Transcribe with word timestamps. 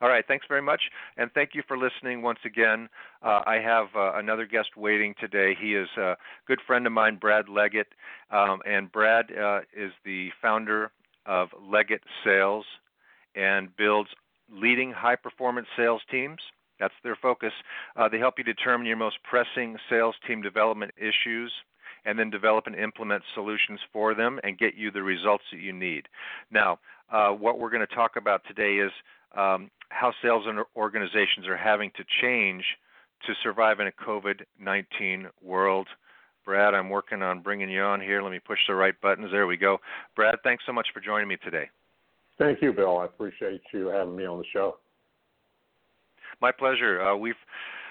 All 0.00 0.08
right, 0.08 0.24
thanks 0.26 0.44
very 0.48 0.60
much, 0.60 0.82
and 1.16 1.30
thank 1.32 1.50
you 1.54 1.62
for 1.66 1.78
listening 1.78 2.20
once 2.20 2.40
again. 2.44 2.88
Uh, 3.22 3.40
I 3.46 3.56
have 3.56 3.86
uh, 3.94 4.14
another 4.14 4.44
guest 4.44 4.76
waiting 4.76 5.14
today. 5.20 5.56
He 5.58 5.74
is 5.74 5.88
a 5.96 6.16
good 6.46 6.60
friend 6.66 6.86
of 6.86 6.92
mine, 6.92 7.16
Brad 7.16 7.48
Leggett, 7.48 7.86
um, 8.30 8.60
and 8.66 8.90
Brad 8.90 9.26
uh, 9.32 9.60
is 9.74 9.92
the 10.04 10.30
founder 10.42 10.90
of 11.26 11.48
Leggett 11.60 12.02
Sales 12.24 12.66
and 13.34 13.74
builds 13.76 14.10
leading 14.52 14.92
high 14.92 15.16
performance 15.16 15.68
sales 15.76 16.02
teams. 16.10 16.40
That's 16.80 16.94
their 17.02 17.16
focus. 17.16 17.52
Uh, 17.96 18.08
they 18.08 18.18
help 18.18 18.34
you 18.36 18.44
determine 18.44 18.86
your 18.86 18.96
most 18.96 19.18
pressing 19.22 19.76
sales 19.88 20.16
team 20.26 20.42
development 20.42 20.92
issues 20.98 21.52
and 22.04 22.18
then 22.18 22.30
develop 22.30 22.66
and 22.66 22.76
implement 22.76 23.22
solutions 23.34 23.80
for 23.92 24.14
them 24.14 24.38
and 24.44 24.58
get 24.58 24.74
you 24.74 24.90
the 24.90 25.02
results 25.02 25.44
that 25.52 25.60
you 25.60 25.72
need. 25.72 26.08
Now, 26.50 26.78
uh, 27.10 27.30
what 27.30 27.58
we're 27.58 27.70
going 27.70 27.86
to 27.86 27.94
talk 27.94 28.16
about 28.16 28.42
today 28.46 28.74
is 28.76 28.92
um, 29.36 29.70
how 29.88 30.12
sales 30.22 30.44
organizations 30.76 31.46
are 31.46 31.56
having 31.56 31.90
to 31.96 32.04
change 32.20 32.64
to 33.26 33.32
survive 33.42 33.80
in 33.80 33.86
a 33.86 33.92
COVID 33.92 34.42
19 34.60 35.28
world. 35.42 35.88
Brad, 36.44 36.74
I'm 36.74 36.90
working 36.90 37.22
on 37.22 37.40
bringing 37.40 37.70
you 37.70 37.82
on 37.82 38.00
here. 38.00 38.20
Let 38.22 38.30
me 38.30 38.38
push 38.38 38.58
the 38.68 38.74
right 38.74 38.94
buttons. 39.00 39.30
There 39.32 39.46
we 39.46 39.56
go. 39.56 39.78
Brad, 40.14 40.36
thanks 40.44 40.64
so 40.66 40.72
much 40.72 40.88
for 40.92 41.00
joining 41.00 41.28
me 41.28 41.36
today. 41.42 41.70
Thank 42.38 42.60
you, 42.60 42.72
Bill. 42.72 42.98
I 42.98 43.06
appreciate 43.06 43.62
you 43.72 43.88
having 43.88 44.16
me 44.16 44.26
on 44.26 44.38
the 44.38 44.44
show. 44.52 44.76
My 46.40 46.52
pleasure. 46.52 47.00
Uh, 47.00 47.16
we've 47.16 47.34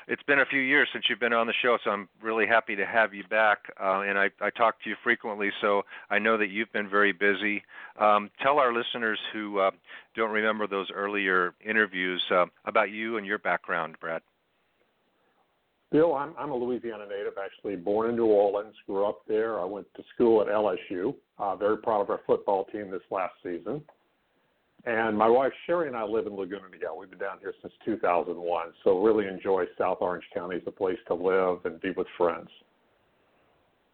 it's 0.08 0.23
been 0.23 0.40
a 0.40 0.46
few 0.46 0.59
years 0.59 0.88
since 0.92 1.06
you've 1.09 1.20
been 1.20 1.34
on 1.34 1.48
the 1.48 1.54
show, 1.62 1.78
so 1.84 1.92
I'm 1.92 2.09
really 2.22 2.46
happy 2.46 2.76
to 2.76 2.86
have 2.86 3.14
you 3.14 3.23
back. 3.30 3.59
Uh, 3.82 4.02
and 4.02 4.18
I, 4.18 4.30
I 4.42 4.50
talk 4.50 4.82
to 4.84 4.90
you 4.90 4.96
frequently, 5.04 5.50
so 5.62 5.84
I 6.09 6.20
know 6.20 6.38
that 6.38 6.50
you've 6.50 6.72
been 6.72 6.90
very 6.90 7.12
busy. 7.12 7.64
Um, 8.00 8.30
tell 8.42 8.59
our 8.59 8.74
listeners 8.74 9.20
who 9.31 9.59
uh, 9.59 9.72
don't 10.16 10.31
remember 10.31 10.68
those 10.68 10.88
earlier 10.94 11.54
interviews 11.66 12.22
uh, 12.31 12.46
about 12.66 12.92
you 12.92 13.18
and 13.18 13.26
your 13.26 13.40
background, 13.40 13.96
Brad. 14.00 14.22
Bill, 15.92 16.16
I'm, 16.16 16.34
I'm 16.40 16.50
a 16.50 16.56
Louisiana 16.56 17.06
native, 17.08 17.34
actually 17.44 17.76
born 17.76 18.09
in 18.09 18.16
New 18.16 18.26
Orleans, 18.26 18.74
grew 18.88 19.06
up 19.06 19.22
there. 19.28 19.59
I 19.59 19.64
went 19.66 19.86
to 19.96 20.04
school 20.16 20.42
at 20.42 20.48
LSU. 20.48 21.14
Uh, 21.38 21.56
very 21.56 21.78
proud 21.78 22.02
of 22.02 22.09
our 22.09 22.22
football 22.25 22.66
team 22.66 22.90
this 22.90 23.03
last 23.12 23.35
season. 23.44 23.84
And 24.86 25.18
my 25.18 25.30
wife 25.30 25.54
Sherry 25.66 25.88
and 25.88 25.96
I 25.96 26.04
live 26.04 26.28
in 26.28 26.36
Laguna 26.36 26.64
Niguel. 26.64 27.00
We've 27.00 27.10
been 27.10 27.20
down 27.20 27.38
here 27.40 27.54
since 27.62 27.74
2001, 27.86 28.68
so 28.84 29.02
really 29.02 29.28
enjoy 29.28 29.66
South 29.78 30.00
Orange 30.02 30.26
County 30.34 30.58
as 30.58 30.62
a 30.68 30.72
place 30.72 30.98
to 31.08 31.14
live 31.14 31.60
and 31.66 31.80
be 31.80 31.92
with 31.92 32.08
friends. 32.18 32.50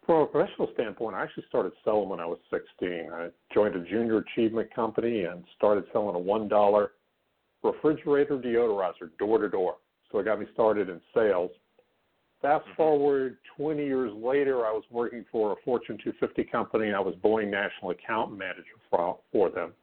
From 0.10 0.22
a 0.22 0.26
professional 0.26 0.70
standpoint, 0.74 1.16
I 1.16 1.22
actually 1.22 1.46
started 1.48 1.74
selling 1.84 2.10
when 2.10 2.20
I 2.20 2.26
was 2.26 2.40
16. 2.50 3.10
I 3.14 3.28
joined 3.54 3.76
a 3.76 3.84
junior 3.84 4.18
achievement 4.18 4.74
company 4.74 5.26
and 5.26 5.44
started 5.56 5.84
selling 5.94 6.16
a 6.16 6.20
$1 6.20 6.88
refrigerator 7.62 8.40
deodorizer 8.40 9.12
door 9.20 9.38
to 9.38 9.50
door. 9.50 9.76
So 10.12 10.18
it 10.18 10.24
got 10.24 10.40
me 10.40 10.48
started 10.54 10.90
in 10.90 11.00
sales. 11.14 11.52
Fast 12.42 12.66
mm-hmm. 12.66 12.76
forward 12.76 13.38
20 13.56 13.86
years 13.86 14.12
later, 14.16 14.66
I 14.66 14.72
was 14.72 14.84
working 14.90 15.24
for 15.32 15.52
a 15.52 15.56
Fortune 15.64 16.00
250 16.04 16.44
company. 16.46 16.88
And 16.88 16.96
I 16.96 17.00
was 17.00 17.14
Boeing 17.24 17.52
National 17.52 17.92
Account 17.92 18.36
Manager 18.36 18.64
for, 18.90 19.20
for 19.32 19.52
them. 19.52 19.74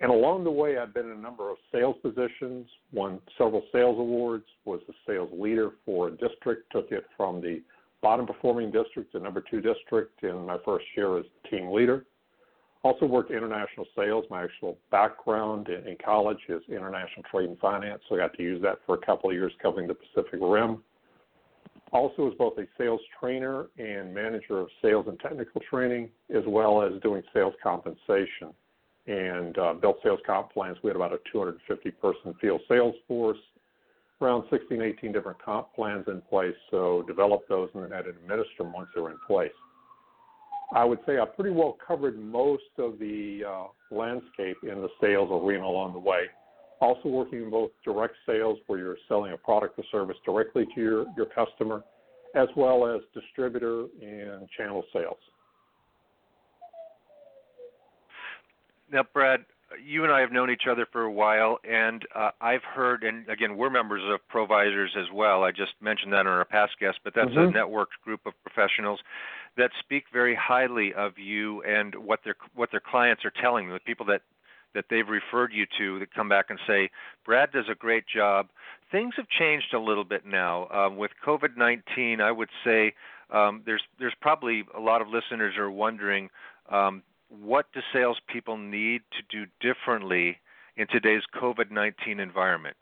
And 0.00 0.10
along 0.10 0.44
the 0.44 0.50
way, 0.50 0.78
I've 0.78 0.92
been 0.92 1.06
in 1.06 1.12
a 1.12 1.20
number 1.20 1.50
of 1.50 1.56
sales 1.70 1.96
positions, 2.02 2.66
won 2.92 3.20
several 3.38 3.62
sales 3.72 3.98
awards, 3.98 4.44
was 4.64 4.80
the 4.88 4.94
sales 5.06 5.30
leader 5.32 5.70
for 5.84 6.08
a 6.08 6.10
district, 6.10 6.72
took 6.72 6.90
it 6.90 7.04
from 7.16 7.40
the 7.40 7.62
bottom 8.02 8.26
performing 8.26 8.72
district 8.72 9.12
to 9.12 9.20
number 9.20 9.42
two 9.48 9.60
district 9.60 10.22
in 10.24 10.44
my 10.44 10.58
first 10.64 10.84
year 10.96 11.18
as 11.18 11.24
team 11.48 11.70
leader. 11.70 12.04
Also 12.82 13.06
worked 13.06 13.30
international 13.30 13.86
sales. 13.96 14.24
My 14.28 14.42
actual 14.42 14.76
background 14.90 15.68
in, 15.68 15.86
in 15.86 15.96
college 16.04 16.40
is 16.48 16.62
international 16.68 17.22
trade 17.30 17.48
and 17.48 17.58
finance, 17.60 18.02
so 18.08 18.16
I 18.16 18.18
got 18.18 18.34
to 18.34 18.42
use 18.42 18.60
that 18.62 18.78
for 18.84 18.96
a 18.96 19.06
couple 19.06 19.30
of 19.30 19.36
years 19.36 19.52
covering 19.62 19.86
the 19.86 19.94
Pacific 19.94 20.40
Rim. 20.42 20.82
Also, 21.92 22.28
as 22.28 22.34
both 22.38 22.58
a 22.58 22.66
sales 22.76 23.00
trainer 23.20 23.66
and 23.78 24.12
manager 24.12 24.58
of 24.58 24.68
sales 24.80 25.06
and 25.06 25.20
technical 25.20 25.60
training, 25.70 26.08
as 26.34 26.42
well 26.48 26.82
as 26.82 27.00
doing 27.02 27.22
sales 27.32 27.54
compensation 27.62 28.52
and 29.06 29.58
uh, 29.58 29.74
built 29.74 29.98
sales 30.02 30.20
comp 30.24 30.52
plans. 30.52 30.76
We 30.82 30.88
had 30.88 30.96
about 30.96 31.12
a 31.12 31.18
250 31.30 31.90
person 31.92 32.34
field 32.40 32.60
sales 32.68 32.94
force, 33.08 33.38
around 34.20 34.44
16, 34.50 34.80
18 34.80 35.12
different 35.12 35.42
comp 35.42 35.74
plans 35.74 36.04
in 36.06 36.20
place. 36.22 36.54
So 36.70 37.02
developed 37.06 37.48
those 37.48 37.68
and 37.74 37.82
then 37.82 37.90
had 37.90 38.04
to 38.04 38.10
administer 38.10 38.58
them 38.58 38.72
once 38.72 38.88
they 38.94 39.00
were 39.00 39.10
in 39.10 39.18
place. 39.26 39.50
I 40.74 40.84
would 40.84 41.00
say 41.06 41.18
I 41.18 41.26
pretty 41.26 41.50
well 41.50 41.76
covered 41.86 42.18
most 42.18 42.62
of 42.78 42.98
the 42.98 43.42
uh, 43.46 43.94
landscape 43.94 44.56
in 44.62 44.80
the 44.80 44.88
sales 45.00 45.28
arena 45.30 45.66
along 45.66 45.92
the 45.92 45.98
way. 45.98 46.22
Also 46.80 47.08
working 47.08 47.42
in 47.42 47.50
both 47.50 47.70
direct 47.84 48.14
sales, 48.26 48.58
where 48.66 48.78
you're 48.78 48.96
selling 49.06 49.32
a 49.32 49.36
product 49.36 49.78
or 49.78 49.84
service 49.92 50.16
directly 50.24 50.66
to 50.74 50.80
your, 50.80 51.06
your 51.16 51.26
customer, 51.26 51.84
as 52.34 52.48
well 52.56 52.86
as 52.86 53.02
distributor 53.14 53.86
and 54.00 54.48
channel 54.56 54.82
sales. 54.92 55.18
Now, 58.92 59.04
Brad, 59.12 59.40
you 59.84 60.04
and 60.04 60.12
I 60.12 60.20
have 60.20 60.32
known 60.32 60.50
each 60.50 60.66
other 60.70 60.86
for 60.92 61.02
a 61.02 61.10
while, 61.10 61.58
and 61.68 62.06
uh, 62.14 62.30
I've 62.42 62.62
heard, 62.62 63.04
and 63.04 63.26
again, 63.28 63.56
we're 63.56 63.70
members 63.70 64.02
of 64.04 64.20
Provisors 64.28 64.94
as 64.98 65.06
well. 65.12 65.44
I 65.44 65.50
just 65.50 65.72
mentioned 65.80 66.12
that 66.12 66.20
on 66.20 66.26
our 66.26 66.44
past 66.44 66.72
guest, 66.78 66.98
but 67.02 67.14
that's 67.14 67.30
mm-hmm. 67.30 67.56
a 67.56 67.58
networked 67.58 67.96
group 68.04 68.20
of 68.26 68.34
professionals 68.44 69.00
that 69.56 69.70
speak 69.80 70.04
very 70.12 70.34
highly 70.34 70.92
of 70.94 71.18
you 71.18 71.62
and 71.62 71.94
what 71.94 72.20
their 72.24 72.36
what 72.54 72.70
their 72.70 72.80
clients 72.80 73.24
are 73.24 73.32
telling 73.40 73.66
them, 73.66 73.74
the 73.74 73.80
people 73.80 74.06
that 74.06 74.20
that 74.74 74.86
they've 74.90 75.08
referred 75.08 75.52
you 75.52 75.66
to 75.78 75.98
that 75.98 76.14
come 76.14 76.28
back 76.28 76.46
and 76.48 76.58
say, 76.66 76.90
Brad 77.26 77.52
does 77.52 77.66
a 77.70 77.74
great 77.74 78.04
job. 78.06 78.48
Things 78.90 79.14
have 79.16 79.28
changed 79.28 79.74
a 79.74 79.78
little 79.78 80.04
bit 80.04 80.26
now 80.26 80.68
um, 80.68 80.96
with 80.96 81.10
COVID 81.26 81.56
nineteen. 81.56 82.20
I 82.20 82.30
would 82.30 82.50
say 82.62 82.92
um, 83.30 83.62
there's 83.64 83.82
there's 83.98 84.14
probably 84.20 84.64
a 84.76 84.80
lot 84.80 85.00
of 85.00 85.08
listeners 85.08 85.56
are 85.56 85.70
wondering. 85.70 86.28
Um, 86.70 87.02
what 87.40 87.66
do 87.72 87.80
salespeople 87.92 88.56
need 88.56 89.02
to 89.12 89.44
do 89.44 89.50
differently 89.60 90.38
in 90.76 90.86
today's 90.88 91.22
COVID 91.40 91.70
19 91.70 92.20
environment? 92.20 92.76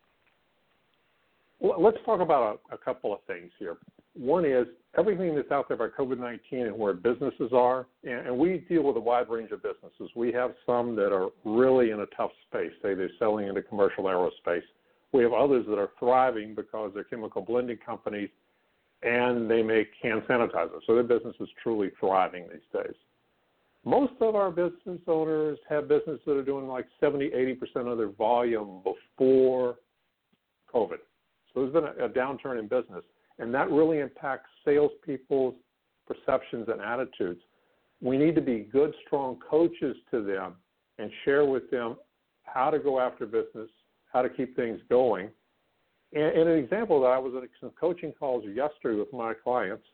Well, 1.61 1.81
let's 1.83 1.99
talk 2.05 2.21
about 2.21 2.61
a, 2.71 2.75
a, 2.75 2.79
couple 2.79 3.13
of 3.13 3.21
things 3.27 3.51
here. 3.59 3.77
One 4.15 4.47
is 4.47 4.67
everything 4.99 5.35
that's 5.35 5.51
out 5.53 5.69
there 5.69 5.77
about 5.77 5.93
COVID 5.97 6.19
19 6.19 6.67
and 6.67 6.79
where 6.79 6.95
businesses 6.95 7.53
are, 7.53 7.87
and, 8.03 8.29
and, 8.29 8.39
we 8.39 8.65
deal 8.69 8.83
with 8.83 8.97
a 8.97 9.01
wide 9.01 9.29
range 9.29 9.51
of 9.51 9.63
businesses. 9.63 10.11
We 10.17 10.33
have 10.33 10.53
some 10.65 10.97
that 10.97 11.13
are 11.13 11.29
really 11.45 11.91
in 11.91 12.01
a 12.01 12.07
tough 12.17 12.31
space, 12.49 12.73
say 12.83 12.95
they're 12.95 13.11
selling 13.19 13.47
into 13.47 13.63
commercial 13.63 14.05
aerospace. 14.05 14.63
We 15.13 15.23
have 15.23 15.33
others 15.33 15.67
that 15.69 15.79
are 15.79 15.91
thriving 15.99 16.55
because 16.55 16.93
they're 16.95 17.05
chemical 17.05 17.43
blending 17.43 17.79
companies 17.85 18.31
and 19.03 19.51
they 19.51 19.63
make 19.63 19.89
hand 20.03 20.23
sanitizer. 20.29 20.81
So 20.87 20.95
their 20.95 21.03
business 21.03 21.35
is 21.41 21.49
truly 21.63 21.91
thriving 22.01 22.45
these 22.51 22.83
days 22.83 22.95
most 23.85 24.13
of 24.21 24.35
our 24.35 24.51
business 24.51 25.01
owners 25.07 25.59
have 25.69 25.89
businesses 25.89 26.21
that 26.27 26.37
are 26.37 26.45
doing 26.45 26.69
like 26.69 26.87
70, 27.01 27.31
80% 27.31 27.91
of 27.91 27.99
their 27.99 28.11
volume 28.11 28.83
before 28.85 29.77
COVID. 30.73 30.99
So 31.53 31.61
there's 31.61 31.73
been 31.73 31.85
a, 31.85 32.07
a 32.07 32.09
downturn 32.09 32.59
in 32.59 32.69
business, 32.69 33.03
and 33.39 33.53
that 33.55 33.71
really 33.71 34.01
impacts 34.01 34.51
salespeople's 34.65 35.55
perceptions 36.07 36.69
and 36.69 36.81
attitudes. 36.81 37.41
We 38.01 38.19
need 38.19 38.35
to 38.35 38.41
be 38.41 38.61
good, 38.61 38.95
strong 39.07 39.39
coaches 39.49 39.97
to 40.11 40.23
them 40.23 40.55
and 40.99 41.11
share 41.25 41.45
with 41.45 41.71
them 41.71 41.97
how 42.43 42.71
to 42.71 42.79
go 42.79 43.01
after 43.01 43.27
business, 43.27 43.71
how 44.13 44.23
to 44.23 44.29
keep 44.29 44.57
things 44.57 44.81
going, 44.89 45.31
And, 46.13 46.25
and 46.25 46.49
an 46.49 46.59
example 46.59 47.01
that 47.03 47.09
I 47.09 47.19
was 47.19 47.33
in 47.35 47.49
some 47.61 47.71
coaching 47.81 48.13
calls 48.13 48.45
yesterday 48.45 48.99
with 48.99 49.13
my 49.13 49.35
clients, 49.35 49.85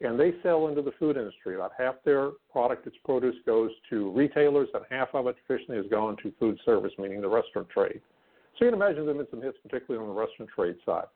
and 0.00 0.18
they 0.18 0.32
sell 0.42 0.68
into 0.68 0.82
the 0.82 0.92
food 0.98 1.16
industry. 1.16 1.56
About 1.56 1.72
half 1.76 1.96
their 2.04 2.30
product, 2.52 2.86
its 2.86 2.96
produce, 3.04 3.34
goes 3.44 3.70
to 3.90 4.10
retailers, 4.12 4.68
and 4.74 4.84
half 4.90 5.08
of 5.14 5.26
it 5.26 5.36
traditionally 5.46 5.80
has 5.82 5.90
gone 5.90 6.16
to 6.22 6.32
food 6.38 6.58
service, 6.64 6.92
meaning 6.98 7.20
the 7.20 7.28
restaurant 7.28 7.68
trade. 7.68 8.00
So 8.58 8.64
you 8.64 8.70
can 8.70 8.80
imagine 8.80 9.06
have 9.06 9.16
been 9.16 9.26
some 9.30 9.42
hits, 9.42 9.58
particularly 9.62 10.06
on 10.06 10.14
the 10.14 10.20
restaurant 10.20 10.50
trade 10.54 10.76
side. 10.86 11.06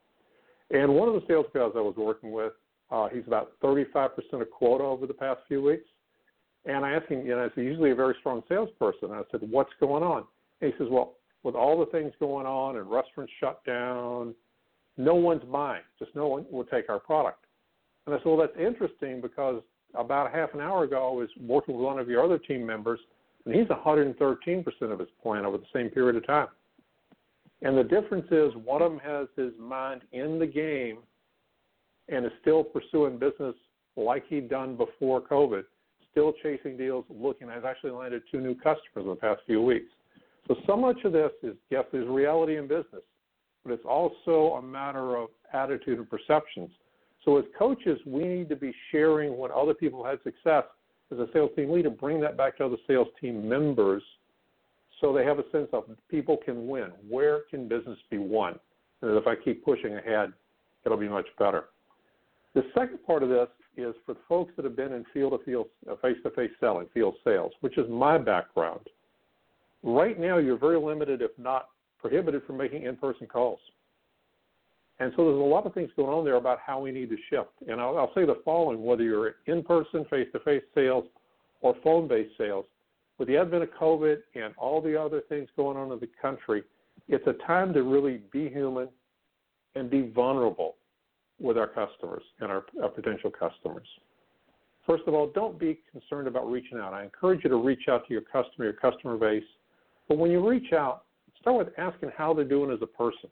And 0.70 0.94
one 0.94 1.08
of 1.08 1.14
the 1.14 1.22
sales 1.28 1.46
guys 1.54 1.72
I 1.76 1.80
was 1.80 1.94
working 1.96 2.32
with, 2.32 2.52
uh, 2.90 3.08
he's 3.08 3.26
about 3.26 3.52
35% 3.62 4.10
of 4.32 4.50
quota 4.50 4.84
over 4.84 5.06
the 5.06 5.14
past 5.14 5.40
few 5.48 5.62
weeks. 5.62 5.84
And 6.64 6.84
I 6.84 6.92
asked 6.92 7.08
him, 7.08 7.26
you 7.26 7.34
know, 7.34 7.48
he's 7.54 7.64
usually 7.64 7.90
a 7.90 7.94
very 7.94 8.14
strong 8.20 8.42
salesperson. 8.48 9.10
And 9.10 9.14
I 9.14 9.22
said, 9.30 9.40
what's 9.50 9.72
going 9.80 10.02
on? 10.02 10.24
And 10.60 10.72
he 10.72 10.78
says, 10.78 10.88
well, 10.90 11.14
with 11.42 11.54
all 11.54 11.78
the 11.78 11.86
things 11.86 12.12
going 12.20 12.46
on 12.46 12.76
and 12.76 12.90
restaurants 12.90 13.32
shut 13.40 13.64
down, 13.64 14.34
no 14.96 15.14
one's 15.14 15.42
buying. 15.44 15.82
Just 15.98 16.14
no 16.14 16.28
one 16.28 16.46
will 16.50 16.64
take 16.64 16.88
our 16.88 17.00
product. 17.00 17.41
And 18.06 18.14
I 18.14 18.18
said, 18.18 18.26
well, 18.26 18.36
that's 18.36 18.56
interesting 18.58 19.20
because 19.20 19.62
about 19.94 20.32
half 20.32 20.54
an 20.54 20.60
hour 20.60 20.84
ago, 20.84 21.08
I 21.08 21.14
was 21.14 21.28
working 21.40 21.76
with 21.76 21.84
one 21.84 21.98
of 21.98 22.08
your 22.08 22.24
other 22.24 22.38
team 22.38 22.66
members, 22.66 23.00
and 23.44 23.54
he's 23.54 23.66
113% 23.66 24.64
of 24.92 24.98
his 24.98 25.08
plan 25.22 25.44
over 25.44 25.58
the 25.58 25.64
same 25.72 25.88
period 25.88 26.16
of 26.16 26.26
time. 26.26 26.48
And 27.62 27.78
the 27.78 27.84
difference 27.84 28.26
is 28.30 28.52
one 28.64 28.82
of 28.82 28.90
them 28.90 29.00
has 29.00 29.28
his 29.36 29.52
mind 29.58 30.02
in 30.12 30.38
the 30.38 30.46
game 30.46 30.98
and 32.08 32.26
is 32.26 32.32
still 32.40 32.64
pursuing 32.64 33.18
business 33.18 33.54
like 33.96 34.24
he'd 34.28 34.48
done 34.48 34.76
before 34.76 35.20
COVID, 35.20 35.62
still 36.10 36.32
chasing 36.42 36.76
deals, 36.76 37.04
looking. 37.08 37.48
I've 37.48 37.64
actually 37.64 37.92
landed 37.92 38.22
two 38.30 38.40
new 38.40 38.54
customers 38.54 39.04
in 39.04 39.08
the 39.08 39.16
past 39.16 39.42
few 39.46 39.62
weeks. 39.62 39.90
So, 40.48 40.56
so 40.66 40.76
much 40.76 40.96
of 41.04 41.12
this 41.12 41.30
is, 41.42 41.54
yes, 41.70 41.84
there's 41.92 42.08
reality 42.08 42.56
in 42.56 42.66
business, 42.66 43.02
but 43.64 43.72
it's 43.72 43.84
also 43.84 44.56
a 44.58 44.62
matter 44.62 45.16
of 45.16 45.28
attitude 45.52 45.98
and 45.98 46.10
perceptions. 46.10 46.70
So, 47.24 47.38
as 47.38 47.44
coaches, 47.56 48.00
we 48.04 48.24
need 48.24 48.48
to 48.48 48.56
be 48.56 48.74
sharing 48.90 49.36
when 49.36 49.50
other 49.50 49.74
people 49.74 50.04
had 50.04 50.18
success. 50.24 50.64
As 51.10 51.18
a 51.18 51.26
sales 51.32 51.50
team 51.54 51.70
leader, 51.70 51.90
bring 51.90 52.20
that 52.20 52.36
back 52.36 52.56
to 52.56 52.64
other 52.64 52.78
sales 52.86 53.08
team 53.20 53.48
members 53.48 54.02
so 55.00 55.12
they 55.12 55.24
have 55.24 55.38
a 55.38 55.50
sense 55.50 55.68
of 55.72 55.84
people 56.08 56.38
can 56.42 56.68
win. 56.68 56.90
Where 57.08 57.40
can 57.50 57.68
business 57.68 57.98
be 58.08 58.18
won? 58.18 58.58
And 59.02 59.16
if 59.16 59.26
I 59.26 59.34
keep 59.34 59.64
pushing 59.64 59.96
ahead, 59.96 60.32
it'll 60.86 60.96
be 60.96 61.08
much 61.08 61.26
better. 61.38 61.64
The 62.54 62.62
second 62.74 63.04
part 63.04 63.22
of 63.22 63.28
this 63.28 63.48
is 63.76 63.94
for 64.06 64.14
folks 64.28 64.52
that 64.56 64.64
have 64.64 64.76
been 64.76 64.92
in 64.92 65.04
field 65.12 65.32
to 65.32 65.44
field, 65.44 65.66
face 66.00 66.16
to 66.22 66.30
face 66.30 66.50
selling, 66.60 66.86
field 66.94 67.14
sales, 67.24 67.52
which 67.60 67.78
is 67.78 67.88
my 67.90 68.16
background. 68.16 68.86
Right 69.82 70.18
now, 70.18 70.38
you're 70.38 70.58
very 70.58 70.78
limited, 70.78 71.20
if 71.20 71.32
not 71.36 71.68
prohibited, 71.98 72.44
from 72.46 72.58
making 72.58 72.84
in 72.84 72.96
person 72.96 73.26
calls. 73.26 73.58
And 75.02 75.12
so 75.16 75.24
there's 75.24 75.40
a 75.40 75.42
lot 75.42 75.66
of 75.66 75.74
things 75.74 75.90
going 75.96 76.10
on 76.10 76.24
there 76.24 76.36
about 76.36 76.60
how 76.64 76.78
we 76.78 76.92
need 76.92 77.10
to 77.10 77.16
shift. 77.28 77.50
And 77.66 77.80
I'll, 77.80 77.98
I'll 77.98 78.14
say 78.14 78.24
the 78.24 78.40
following 78.44 78.84
whether 78.84 79.02
you're 79.02 79.34
in 79.46 79.64
person, 79.64 80.06
face 80.08 80.28
to 80.32 80.38
face 80.38 80.62
sales, 80.76 81.06
or 81.60 81.74
phone 81.82 82.06
based 82.06 82.38
sales, 82.38 82.66
with 83.18 83.26
the 83.26 83.36
advent 83.36 83.64
of 83.64 83.70
COVID 83.70 84.18
and 84.36 84.54
all 84.56 84.80
the 84.80 85.00
other 85.00 85.20
things 85.28 85.48
going 85.56 85.76
on 85.76 85.90
in 85.90 85.98
the 85.98 86.08
country, 86.20 86.62
it's 87.08 87.26
a 87.26 87.32
time 87.44 87.72
to 87.72 87.82
really 87.82 88.20
be 88.32 88.48
human 88.48 88.88
and 89.74 89.90
be 89.90 90.02
vulnerable 90.14 90.76
with 91.40 91.58
our 91.58 91.66
customers 91.66 92.22
and 92.38 92.52
our, 92.52 92.62
our 92.80 92.88
potential 92.88 93.30
customers. 93.32 93.88
First 94.86 95.02
of 95.08 95.14
all, 95.14 95.32
don't 95.34 95.58
be 95.58 95.80
concerned 95.90 96.28
about 96.28 96.48
reaching 96.48 96.78
out. 96.78 96.94
I 96.94 97.02
encourage 97.02 97.42
you 97.42 97.50
to 97.50 97.56
reach 97.56 97.88
out 97.88 98.06
to 98.06 98.12
your 98.12 98.22
customer, 98.22 98.66
your 98.66 98.72
customer 98.74 99.16
base. 99.16 99.42
But 100.08 100.18
when 100.18 100.30
you 100.30 100.48
reach 100.48 100.72
out, 100.72 101.06
start 101.40 101.58
with 101.58 101.76
asking 101.76 102.12
how 102.16 102.32
they're 102.34 102.44
doing 102.44 102.70
as 102.70 102.78
a 102.82 102.86
person 102.86 103.30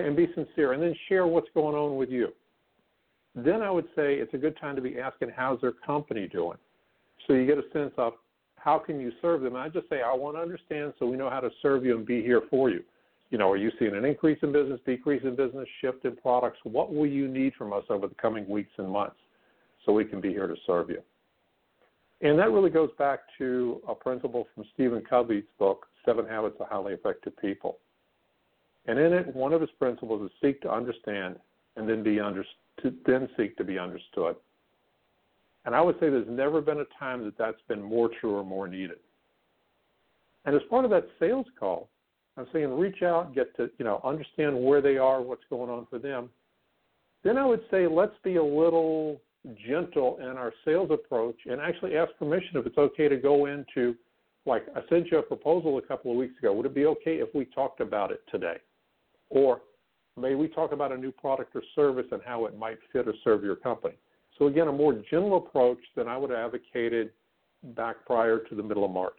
and, 0.00 0.16
be 0.16 0.28
sincere, 0.34 0.72
and 0.72 0.82
then 0.82 0.94
share 1.08 1.26
what's 1.26 1.48
going 1.54 1.76
on 1.76 1.96
with 1.96 2.08
you. 2.08 2.28
Then 3.34 3.62
I 3.62 3.70
would 3.70 3.86
say 3.96 4.14
it's 4.14 4.34
a 4.34 4.38
good 4.38 4.58
time 4.60 4.76
to 4.76 4.82
be 4.82 4.98
asking 4.98 5.30
how's 5.34 5.60
their 5.60 5.72
company 5.72 6.28
doing, 6.28 6.58
so 7.26 7.34
you 7.34 7.46
get 7.46 7.58
a 7.58 7.64
sense 7.72 7.92
of 7.96 8.14
how 8.56 8.78
can 8.78 9.00
you 9.00 9.10
serve 9.20 9.42
them? 9.42 9.54
And 9.54 9.62
I 9.62 9.68
just 9.68 9.88
say, 9.88 10.02
I 10.02 10.14
want 10.14 10.36
to 10.36 10.40
understand 10.40 10.92
so 10.98 11.06
we 11.06 11.16
know 11.16 11.28
how 11.28 11.40
to 11.40 11.50
serve 11.62 11.84
you 11.84 11.96
and 11.96 12.06
be 12.06 12.22
here 12.22 12.42
for 12.48 12.70
you. 12.70 12.82
You 13.30 13.38
know, 13.38 13.50
are 13.50 13.56
you 13.56 13.72
seeing 13.78 13.96
an 13.96 14.04
increase 14.04 14.38
in 14.42 14.52
business, 14.52 14.78
decrease 14.86 15.22
in 15.24 15.34
business, 15.34 15.66
shift 15.80 16.04
in 16.04 16.14
products? 16.16 16.58
What 16.64 16.94
will 16.94 17.06
you 17.06 17.26
need 17.26 17.54
from 17.54 17.72
us 17.72 17.82
over 17.88 18.06
the 18.06 18.14
coming 18.14 18.46
weeks 18.48 18.70
and 18.76 18.88
months 18.88 19.16
so 19.84 19.92
we 19.92 20.04
can 20.04 20.20
be 20.20 20.28
here 20.28 20.46
to 20.46 20.54
serve 20.66 20.90
you? 20.90 21.00
And 22.20 22.38
that 22.38 22.52
really 22.52 22.70
goes 22.70 22.90
back 22.98 23.20
to 23.38 23.80
a 23.88 23.94
principle 23.94 24.46
from 24.54 24.64
Stephen 24.74 25.02
Covey's 25.08 25.44
book, 25.58 25.86
Seven 26.04 26.26
Habits 26.26 26.56
of 26.60 26.68
Highly 26.68 26.92
Effective 26.92 27.32
People. 27.40 27.78
And 28.86 28.98
in 28.98 29.12
it, 29.12 29.34
one 29.34 29.52
of 29.52 29.60
his 29.60 29.70
principles 29.78 30.22
is 30.22 30.30
seek 30.42 30.60
to 30.62 30.72
understand 30.72 31.36
and 31.76 31.88
then 31.88 32.02
be 32.02 32.18
then 33.06 33.28
seek 33.36 33.56
to 33.56 33.64
be 33.64 33.78
understood. 33.78 34.36
And 35.64 35.74
I 35.74 35.80
would 35.80 35.94
say 35.96 36.10
there's 36.10 36.26
never 36.28 36.60
been 36.60 36.80
a 36.80 36.98
time 36.98 37.24
that 37.24 37.38
that's 37.38 37.60
been 37.68 37.82
more 37.82 38.10
true 38.20 38.34
or 38.34 38.44
more 38.44 38.66
needed. 38.66 38.98
And 40.44 40.56
as 40.56 40.62
part 40.68 40.84
of 40.84 40.90
that 40.90 41.06
sales 41.20 41.46
call, 41.58 41.88
I'm 42.36 42.46
saying 42.52 42.76
reach 42.76 43.02
out, 43.02 43.34
get 43.34 43.54
to 43.56 43.70
you 43.78 43.84
know 43.84 44.00
understand 44.02 44.60
where 44.60 44.80
they 44.80 44.96
are, 44.96 45.22
what's 45.22 45.44
going 45.50 45.70
on 45.70 45.86
for 45.88 45.98
them. 45.98 46.30
Then 47.22 47.38
I 47.38 47.46
would 47.46 47.62
say 47.70 47.86
let's 47.86 48.16
be 48.24 48.36
a 48.36 48.44
little 48.44 49.20
gentle 49.66 50.18
in 50.20 50.36
our 50.36 50.52
sales 50.64 50.90
approach 50.90 51.36
and 51.46 51.60
actually 51.60 51.96
ask 51.96 52.12
permission 52.18 52.56
if 52.56 52.66
it's 52.66 52.78
okay 52.78 53.08
to 53.08 53.16
go 53.16 53.46
into 53.46 53.94
like 54.46 54.66
I 54.74 54.80
sent 54.88 55.10
you 55.10 55.18
a 55.18 55.22
proposal 55.22 55.78
a 55.78 55.82
couple 55.82 56.10
of 56.10 56.16
weeks 56.16 56.34
ago. 56.38 56.52
Would 56.52 56.66
it 56.66 56.74
be 56.74 56.86
okay 56.86 57.16
if 57.16 57.32
we 57.34 57.44
talked 57.44 57.80
about 57.80 58.10
it 58.10 58.22
today? 58.30 58.56
Or 59.32 59.62
may 60.20 60.34
we 60.34 60.46
talk 60.46 60.72
about 60.72 60.92
a 60.92 60.96
new 60.96 61.10
product 61.10 61.56
or 61.56 61.62
service 61.74 62.06
and 62.12 62.20
how 62.24 62.44
it 62.44 62.56
might 62.56 62.78
fit 62.92 63.08
or 63.08 63.14
serve 63.24 63.42
your 63.42 63.56
company? 63.56 63.94
So 64.38 64.46
again, 64.46 64.68
a 64.68 64.72
more 64.72 64.94
general 65.10 65.38
approach 65.38 65.78
than 65.96 66.06
I 66.06 66.16
would 66.16 66.30
have 66.30 66.54
advocated 66.54 67.10
back 67.74 67.96
prior 68.06 68.38
to 68.38 68.54
the 68.54 68.62
middle 68.62 68.84
of 68.84 68.90
March. 68.90 69.12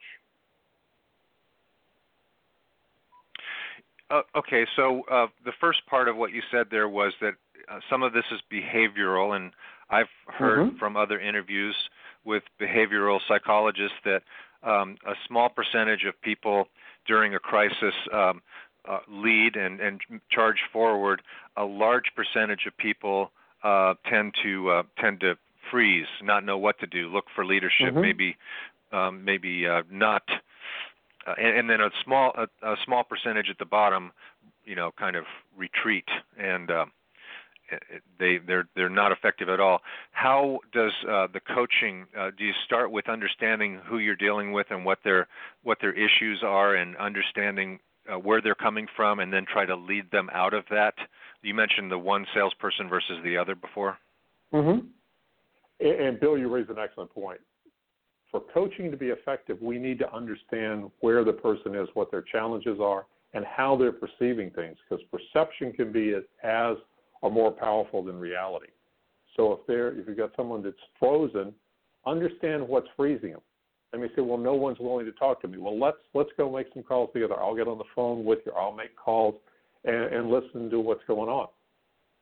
Uh, 4.09 4.21
okay, 4.35 4.65
so 4.75 5.01
uh, 5.11 5.27
the 5.45 5.53
first 5.59 5.79
part 5.87 6.07
of 6.07 6.15
what 6.15 6.31
you 6.31 6.41
said 6.51 6.67
there 6.69 6.89
was 6.89 7.13
that 7.21 7.33
uh, 7.71 7.79
some 7.89 8.03
of 8.03 8.13
this 8.13 8.25
is 8.31 8.39
behavioral, 8.51 9.35
and 9.35 9.51
I've 9.89 10.05
heard 10.27 10.67
mm-hmm. 10.67 10.77
from 10.77 10.95
other 10.95 11.19
interviews 11.19 11.75
with 12.23 12.43
behavioral 12.61 13.19
psychologists 13.27 13.97
that 14.05 14.21
um, 14.61 14.97
a 15.07 15.13
small 15.27 15.49
percentage 15.49 16.03
of 16.05 16.19
people 16.21 16.67
during 17.07 17.33
a 17.33 17.39
crisis 17.39 17.93
um, 18.13 18.41
uh, 18.89 18.99
lead 19.09 19.55
and, 19.55 19.79
and 19.79 20.01
charge 20.29 20.57
forward. 20.71 21.21
A 21.57 21.63
large 21.63 22.05
percentage 22.15 22.65
of 22.67 22.75
people 22.77 23.31
uh, 23.63 23.93
tend 24.09 24.33
to 24.43 24.69
uh, 24.69 24.83
tend 24.99 25.19
to 25.21 25.35
freeze, 25.71 26.07
not 26.21 26.43
know 26.43 26.57
what 26.57 26.79
to 26.79 26.87
do, 26.87 27.07
look 27.07 27.25
for 27.35 27.45
leadership, 27.45 27.93
mm-hmm. 27.93 28.01
maybe 28.01 28.37
um, 28.91 29.23
maybe 29.25 29.67
uh, 29.67 29.83
not, 29.89 30.23
uh, 31.25 31.33
and, 31.37 31.57
and 31.57 31.69
then 31.69 31.81
a 31.81 31.89
small 32.03 32.33
a, 32.37 32.67
a 32.67 32.75
small 32.85 33.03
percentage 33.03 33.47
at 33.49 33.57
the 33.57 33.65
bottom, 33.65 34.11
you 34.65 34.75
know, 34.75 34.91
kind 34.97 35.15
of 35.15 35.25
retreat 35.57 36.07
and. 36.37 36.69
Uh, 36.69 36.85
they 38.19 38.37
they're 38.45 38.67
they're 38.75 38.89
not 38.89 39.11
effective 39.11 39.49
at 39.49 39.59
all. 39.59 39.79
How 40.11 40.59
does 40.73 40.91
uh, 41.09 41.27
the 41.33 41.39
coaching? 41.39 42.05
Uh, 42.15 42.29
do 42.37 42.43
you 42.43 42.51
start 42.65 42.91
with 42.91 43.09
understanding 43.09 43.79
who 43.83 43.97
you're 43.97 44.15
dealing 44.15 44.51
with 44.51 44.67
and 44.69 44.85
what 44.85 44.99
their 45.03 45.27
what 45.63 45.79
their 45.81 45.93
issues 45.93 46.43
are, 46.43 46.75
and 46.75 46.95
understanding 46.97 47.79
uh, 48.11 48.17
where 48.17 48.41
they're 48.41 48.55
coming 48.55 48.87
from, 48.95 49.19
and 49.19 49.31
then 49.31 49.45
try 49.51 49.65
to 49.65 49.75
lead 49.75 50.09
them 50.11 50.29
out 50.33 50.53
of 50.53 50.63
that? 50.69 50.93
You 51.41 51.53
mentioned 51.53 51.91
the 51.91 51.97
one 51.97 52.25
salesperson 52.33 52.89
versus 52.89 53.19
the 53.23 53.37
other 53.37 53.55
before. 53.55 53.97
Mm-hmm. 54.53 54.87
And, 55.79 56.01
and 56.01 56.19
Bill, 56.19 56.37
you 56.37 56.47
raised 56.47 56.69
an 56.69 56.79
excellent 56.79 57.13
point. 57.13 57.39
For 58.31 58.41
coaching 58.53 58.89
to 58.89 58.97
be 58.97 59.07
effective, 59.07 59.61
we 59.61 59.77
need 59.77 59.99
to 59.99 60.11
understand 60.13 60.89
where 61.01 61.23
the 61.23 61.33
person 61.33 61.75
is, 61.75 61.87
what 61.93 62.09
their 62.09 62.23
challenges 62.23 62.79
are, 62.81 63.05
and 63.33 63.45
how 63.45 63.75
they're 63.75 63.91
perceiving 63.91 64.49
things, 64.51 64.77
because 64.87 65.03
perception 65.11 65.73
can 65.73 65.91
be 65.91 66.13
as 66.43 66.75
or 67.21 67.31
more 67.31 67.51
powerful 67.51 68.03
than 68.03 68.19
reality. 68.19 68.67
So 69.35 69.53
if 69.53 69.59
they're 69.67 69.97
if 69.97 70.07
you've 70.07 70.17
got 70.17 70.31
someone 70.35 70.61
that's 70.61 70.75
frozen, 70.99 71.53
understand 72.05 72.67
what's 72.67 72.87
freezing 72.95 73.31
them. 73.31 73.41
They 74.01 74.07
say, 74.15 74.21
"Well, 74.21 74.37
no 74.37 74.53
one's 74.53 74.79
willing 74.79 75.05
to 75.05 75.11
talk 75.13 75.41
to 75.41 75.47
me." 75.47 75.57
Well, 75.57 75.79
let's 75.79 75.97
let's 76.13 76.31
go 76.37 76.51
make 76.51 76.67
some 76.73 76.83
calls 76.83 77.11
together. 77.13 77.39
I'll 77.39 77.55
get 77.55 77.67
on 77.67 77.77
the 77.77 77.83
phone 77.95 78.25
with 78.25 78.39
you. 78.45 78.51
I'll 78.53 78.71
make 78.71 78.95
calls 78.95 79.35
and, 79.85 79.95
and 79.95 80.29
listen 80.29 80.69
to 80.69 80.79
what's 80.79 81.03
going 81.05 81.29
on. 81.29 81.47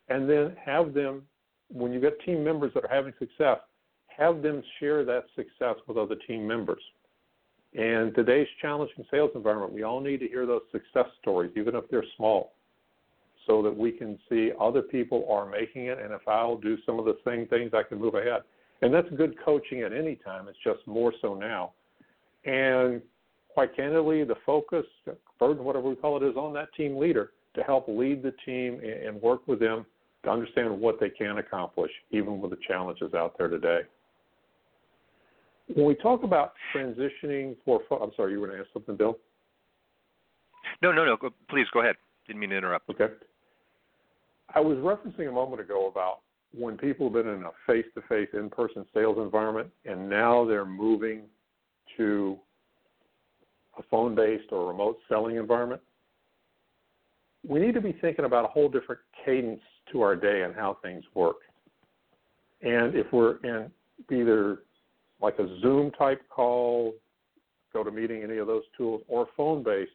And 0.09 0.29
then 0.29 0.55
have 0.63 0.93
them, 0.93 1.23
when 1.69 1.93
you've 1.93 2.03
got 2.03 2.13
team 2.25 2.43
members 2.43 2.73
that 2.73 2.83
are 2.83 2.93
having 2.93 3.13
success, 3.19 3.59
have 4.07 4.41
them 4.41 4.61
share 4.79 5.05
that 5.05 5.25
success 5.35 5.75
with 5.87 5.97
other 5.97 6.15
team 6.27 6.45
members. 6.45 6.81
And 7.73 8.13
today's 8.13 8.47
challenging 8.61 9.05
sales 9.09 9.31
environment, 9.33 9.71
we 9.71 9.83
all 9.83 10.01
need 10.01 10.19
to 10.19 10.27
hear 10.27 10.45
those 10.45 10.63
success 10.71 11.05
stories, 11.21 11.51
even 11.55 11.75
if 11.75 11.85
they're 11.89 12.03
small, 12.17 12.51
so 13.47 13.61
that 13.61 13.75
we 13.75 13.91
can 13.91 14.19
see 14.29 14.51
other 14.59 14.81
people 14.81 15.25
are 15.31 15.45
making 15.49 15.85
it. 15.85 15.97
And 15.99 16.11
if 16.11 16.27
I'll 16.27 16.57
do 16.57 16.77
some 16.85 16.99
of 16.99 17.05
the 17.05 17.17
same 17.25 17.47
things, 17.47 17.71
I 17.73 17.83
can 17.83 17.97
move 17.97 18.15
ahead. 18.15 18.41
And 18.81 18.93
that's 18.93 19.07
good 19.15 19.35
coaching 19.43 19.81
at 19.81 19.93
any 19.93 20.15
time. 20.15 20.47
It's 20.47 20.57
just 20.63 20.85
more 20.87 21.13
so 21.21 21.35
now. 21.35 21.73
And 22.45 23.01
quite 23.53 23.75
candidly, 23.75 24.23
the 24.23 24.35
focus, 24.45 24.85
burden, 25.39 25.63
whatever 25.63 25.89
we 25.89 25.95
call 25.95 26.17
it, 26.17 26.27
is 26.27 26.35
on 26.35 26.53
that 26.53 26.73
team 26.75 26.97
leader 26.97 27.31
to 27.55 27.61
help 27.63 27.87
lead 27.87 28.23
the 28.23 28.33
team 28.45 28.79
and 28.83 29.21
work 29.21 29.47
with 29.47 29.59
them 29.59 29.85
to 30.23 30.29
understand 30.29 30.79
what 30.79 30.99
they 30.99 31.09
can 31.09 31.37
accomplish, 31.37 31.91
even 32.11 32.39
with 32.39 32.51
the 32.51 32.57
challenges 32.67 33.13
out 33.13 33.37
there 33.37 33.47
today. 33.47 33.81
When 35.73 35.85
we 35.85 35.95
talk 35.95 36.23
about 36.23 36.53
transitioning 36.75 37.55
for, 37.63 37.81
I'm 37.91 38.11
sorry, 38.15 38.33
you 38.33 38.39
were 38.39 38.47
going 38.47 38.59
to 38.59 38.63
ask 38.63 38.73
something, 38.73 38.97
Bill? 38.97 39.17
No, 40.81 40.91
no, 40.91 41.05
no. 41.05 41.17
Please 41.49 41.67
go 41.73 41.81
ahead. 41.81 41.95
Didn't 42.27 42.39
mean 42.39 42.49
to 42.49 42.57
interrupt. 42.57 42.89
Okay. 42.89 43.07
I 44.53 44.59
was 44.59 44.77
referencing 44.77 45.29
a 45.29 45.31
moment 45.31 45.61
ago 45.61 45.87
about 45.87 46.19
when 46.53 46.77
people 46.77 47.07
have 47.07 47.13
been 47.13 47.33
in 47.33 47.43
a 47.43 47.51
face-to-face, 47.65 48.29
in-person 48.33 48.85
sales 48.93 49.17
environment, 49.19 49.69
and 49.85 50.09
now 50.09 50.45
they're 50.45 50.65
moving 50.65 51.23
to 51.97 52.37
a 53.77 53.83
phone-based 53.89 54.51
or 54.51 54.67
remote 54.67 54.97
selling 55.07 55.37
environment. 55.37 55.81
We 57.47 57.59
need 57.59 57.73
to 57.73 57.81
be 57.81 57.93
thinking 58.01 58.25
about 58.25 58.45
a 58.45 58.49
whole 58.49 58.69
different 58.69 59.01
cadence 59.25 59.61
to 59.91 60.01
our 60.01 60.15
day 60.15 60.43
and 60.43 60.53
how 60.53 60.77
things 60.83 61.03
work. 61.15 61.37
And 62.61 62.95
if 62.95 63.07
we're 63.11 63.37
in 63.37 63.71
either 64.11 64.59
like 65.21 65.39
a 65.39 65.47
Zoom 65.61 65.91
type 65.91 66.21
call, 66.29 66.93
GoToMeeting, 67.73 68.23
any 68.23 68.37
of 68.37 68.47
those 68.47 68.63
tools, 68.77 69.01
or 69.07 69.27
phone 69.37 69.63
based, 69.63 69.91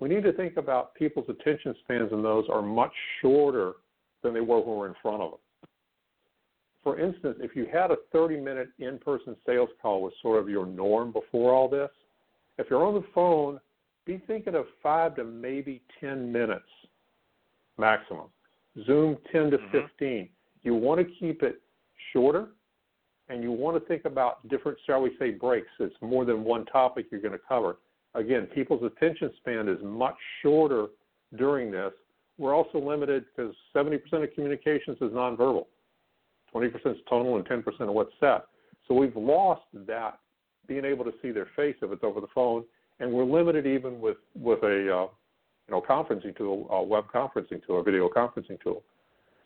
we 0.00 0.08
need 0.08 0.24
to 0.24 0.32
think 0.32 0.56
about 0.56 0.94
people's 0.94 1.28
attention 1.28 1.74
spans 1.84 2.10
in 2.12 2.22
those 2.22 2.46
are 2.50 2.62
much 2.62 2.92
shorter 3.20 3.74
than 4.22 4.32
they 4.34 4.40
were 4.40 4.58
when 4.60 4.70
we 4.70 4.76
were 4.76 4.88
in 4.88 4.94
front 5.02 5.22
of 5.22 5.32
them. 5.32 5.40
For 6.82 6.98
instance, 6.98 7.36
if 7.40 7.54
you 7.54 7.66
had 7.72 7.90
a 7.90 7.96
30 8.12 8.40
minute 8.40 8.68
in 8.78 8.98
person 8.98 9.36
sales 9.46 9.70
call 9.80 10.02
was 10.02 10.12
sort 10.20 10.40
of 10.40 10.48
your 10.48 10.66
norm 10.66 11.12
before 11.12 11.52
all 11.54 11.68
this, 11.68 11.90
if 12.58 12.66
you're 12.68 12.84
on 12.84 12.94
the 12.94 13.04
phone, 13.14 13.60
be 14.04 14.22
thinking 14.26 14.54
of 14.54 14.66
five 14.82 15.14
to 15.16 15.24
maybe 15.24 15.82
10 16.00 16.30
minutes 16.30 16.64
maximum. 17.78 18.26
Zoom 18.86 19.16
10 19.30 19.50
to 19.50 19.58
mm-hmm. 19.58 19.78
15. 19.78 20.28
You 20.62 20.74
want 20.74 21.00
to 21.00 21.14
keep 21.18 21.42
it 21.42 21.60
shorter 22.12 22.48
and 23.28 23.42
you 23.42 23.52
want 23.52 23.80
to 23.80 23.88
think 23.88 24.04
about 24.04 24.46
different, 24.48 24.76
shall 24.86 25.00
we 25.00 25.12
say, 25.18 25.30
breaks. 25.30 25.68
It's 25.78 25.94
more 26.00 26.24
than 26.24 26.44
one 26.44 26.66
topic 26.66 27.06
you're 27.10 27.20
going 27.20 27.32
to 27.32 27.40
cover. 27.48 27.76
Again, 28.14 28.46
people's 28.54 28.82
attention 28.82 29.30
span 29.38 29.68
is 29.68 29.78
much 29.82 30.16
shorter 30.42 30.88
during 31.36 31.70
this. 31.70 31.92
We're 32.38 32.54
also 32.54 32.78
limited 32.78 33.24
because 33.34 33.54
70% 33.74 34.00
of 34.12 34.34
communications 34.34 34.98
is 35.00 35.12
nonverbal, 35.12 35.66
20% 36.54 36.74
is 36.86 36.96
tonal, 37.08 37.36
and 37.36 37.46
10% 37.46 37.64
of 37.80 37.88
what's 37.88 38.12
said. 38.20 38.40
So 38.86 38.94
we've 38.94 39.16
lost 39.16 39.62
that 39.86 40.18
being 40.66 40.84
able 40.84 41.04
to 41.04 41.12
see 41.22 41.30
their 41.30 41.48
face 41.56 41.76
if 41.82 41.90
it's 41.90 42.04
over 42.04 42.20
the 42.20 42.28
phone, 42.34 42.64
and 43.00 43.12
we're 43.12 43.24
limited 43.24 43.66
even 43.66 44.00
with 44.00 44.18
with 44.34 44.62
a 44.62 44.66
uh, 44.66 45.06
you 45.06 45.70
know 45.70 45.82
conferencing 45.88 46.36
tool, 46.36 46.66
a 46.70 46.82
web 46.82 47.04
conferencing 47.12 47.64
tool, 47.66 47.80
a 47.80 47.82
video 47.82 48.08
conferencing 48.08 48.60
tool. 48.62 48.82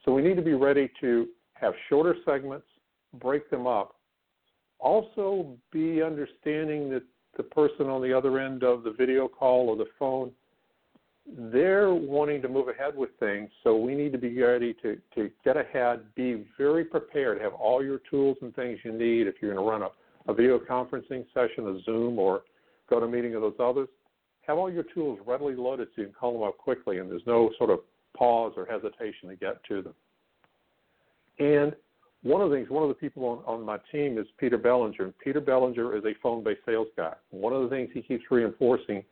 So 0.04 0.12
we 0.12 0.22
need 0.22 0.36
to 0.36 0.42
be 0.42 0.54
ready 0.54 0.90
to 1.00 1.28
have 1.54 1.72
shorter 1.88 2.16
segments 2.24 2.66
break 3.20 3.50
them 3.50 3.66
up. 3.66 3.96
Also, 4.78 5.56
be 5.72 6.02
understanding 6.02 6.90
that 6.90 7.02
the 7.36 7.42
person 7.42 7.86
on 7.86 8.02
the 8.02 8.16
other 8.16 8.38
end 8.38 8.62
of 8.62 8.82
the 8.82 8.90
video 8.90 9.28
call 9.28 9.68
or 9.68 9.76
the 9.76 9.86
phone, 9.98 10.30
they're 11.34 11.92
wanting 11.92 12.40
to 12.42 12.48
move 12.48 12.68
ahead 12.68 12.96
with 12.96 13.10
things. 13.18 13.50
So 13.64 13.76
we 13.76 13.94
need 13.94 14.12
to 14.12 14.18
be 14.18 14.40
ready 14.40 14.74
to, 14.82 14.96
to 15.14 15.30
get 15.44 15.56
ahead, 15.56 16.14
be 16.14 16.46
very 16.56 16.84
prepared, 16.84 17.40
have 17.40 17.52
all 17.54 17.82
your 17.82 18.00
tools 18.10 18.36
and 18.42 18.54
things 18.54 18.78
you 18.84 18.92
need 18.92 19.26
if 19.26 19.36
you're 19.40 19.52
going 19.52 19.64
to 19.64 19.70
run 19.70 19.82
a, 19.82 20.30
a 20.30 20.34
video 20.34 20.58
conferencing 20.58 21.24
session, 21.34 21.66
a 21.68 21.80
Zoom, 21.84 22.18
or 22.18 22.42
go 22.88 23.00
to 23.00 23.06
a 23.06 23.08
meeting 23.08 23.34
of 23.34 23.42
those 23.42 23.56
others. 23.58 23.88
Have 24.46 24.58
all 24.58 24.70
your 24.70 24.84
tools 24.94 25.18
readily 25.26 25.56
loaded 25.56 25.88
so 25.94 26.02
you 26.02 26.08
can 26.08 26.14
call 26.14 26.32
them 26.32 26.42
up 26.44 26.56
quickly 26.58 26.98
and 26.98 27.10
there's 27.10 27.26
no 27.26 27.50
sort 27.58 27.70
of 27.70 27.80
pause 28.16 28.52
or 28.56 28.64
hesitation 28.64 29.28
to 29.28 29.36
get 29.36 29.62
to 29.64 29.82
them. 29.82 29.94
And 31.38 31.74
one 32.22 32.40
of 32.40 32.50
the 32.50 32.56
things, 32.56 32.70
one 32.70 32.82
of 32.82 32.88
the 32.88 32.94
people 32.94 33.24
on, 33.24 33.38
on 33.46 33.64
my 33.64 33.78
team 33.90 34.18
is 34.18 34.26
Peter 34.38 34.56
Bellinger. 34.56 35.04
And 35.04 35.18
Peter 35.18 35.40
Bellinger 35.40 35.96
is 35.96 36.04
a 36.04 36.14
phone-based 36.22 36.60
sales 36.64 36.88
guy. 36.96 37.14
One 37.30 37.52
of 37.52 37.62
the 37.62 37.68
things 37.68 37.90
he 37.92 38.02
keeps 38.02 38.24
reinforcing 38.30 39.02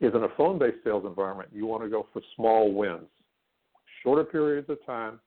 is 0.00 0.14
in 0.14 0.22
a 0.22 0.28
phone-based 0.36 0.78
sales 0.84 1.04
environment, 1.06 1.48
you 1.52 1.66
want 1.66 1.82
to 1.82 1.88
go 1.88 2.06
for 2.12 2.22
small 2.36 2.72
wins, 2.72 3.08
shorter 4.02 4.24
periods 4.24 4.68
of 4.70 4.84
time. 4.86 5.20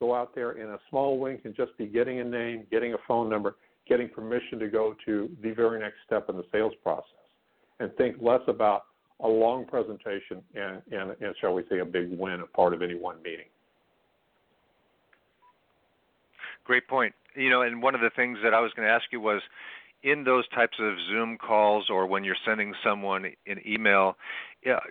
Go 0.00 0.14
out 0.14 0.34
there, 0.34 0.52
and 0.52 0.70
a 0.70 0.78
small 0.88 1.18
win 1.18 1.36
can 1.38 1.54
just 1.54 1.76
be 1.76 1.86
getting 1.86 2.20
a 2.20 2.24
name, 2.24 2.66
getting 2.70 2.94
a 2.94 2.98
phone 3.06 3.28
number, 3.28 3.56
getting 3.86 4.08
permission 4.08 4.58
to 4.58 4.68
go 4.68 4.94
to 5.04 5.28
the 5.42 5.50
very 5.50 5.78
next 5.78 5.96
step 6.06 6.30
in 6.30 6.36
the 6.36 6.44
sales 6.50 6.72
process, 6.82 7.04
and 7.80 7.94
think 7.96 8.16
less 8.20 8.40
about 8.48 8.84
a 9.22 9.28
long 9.28 9.66
presentation 9.66 10.42
and, 10.54 10.80
and, 10.90 11.10
and 11.20 11.34
shall 11.40 11.52
we 11.52 11.64
say, 11.68 11.80
a 11.80 11.84
big 11.84 12.18
win, 12.18 12.40
a 12.40 12.46
part 12.46 12.72
of 12.72 12.80
any 12.80 12.94
one 12.94 13.20
meeting. 13.22 13.44
Great 16.64 16.88
point. 16.88 17.14
You 17.36 17.50
know, 17.50 17.62
and 17.62 17.82
one 17.82 17.94
of 17.94 18.00
the 18.00 18.10
things 18.16 18.38
that 18.42 18.54
I 18.54 18.60
was 18.60 18.72
going 18.74 18.88
to 18.88 18.92
ask 18.92 19.04
you 19.12 19.20
was 19.20 19.42
in 20.02 20.24
those 20.24 20.48
types 20.48 20.78
of 20.80 20.94
Zoom 21.08 21.36
calls 21.36 21.90
or 21.90 22.06
when 22.06 22.24
you're 22.24 22.36
sending 22.44 22.74
someone 22.82 23.26
an 23.46 23.60
email, 23.66 24.16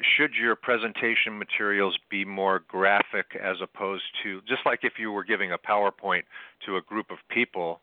should 0.01 0.33
your 0.33 0.55
presentation 0.55 1.37
materials 1.37 1.97
be 2.09 2.25
more 2.25 2.63
graphic 2.67 3.37
as 3.41 3.57
opposed 3.61 4.03
to 4.23 4.41
just 4.41 4.61
like 4.65 4.79
if 4.83 4.93
you 4.99 5.11
were 5.11 5.23
giving 5.23 5.51
a 5.51 5.57
PowerPoint 5.57 6.23
to 6.65 6.77
a 6.77 6.81
group 6.81 7.11
of 7.11 7.17
people, 7.29 7.81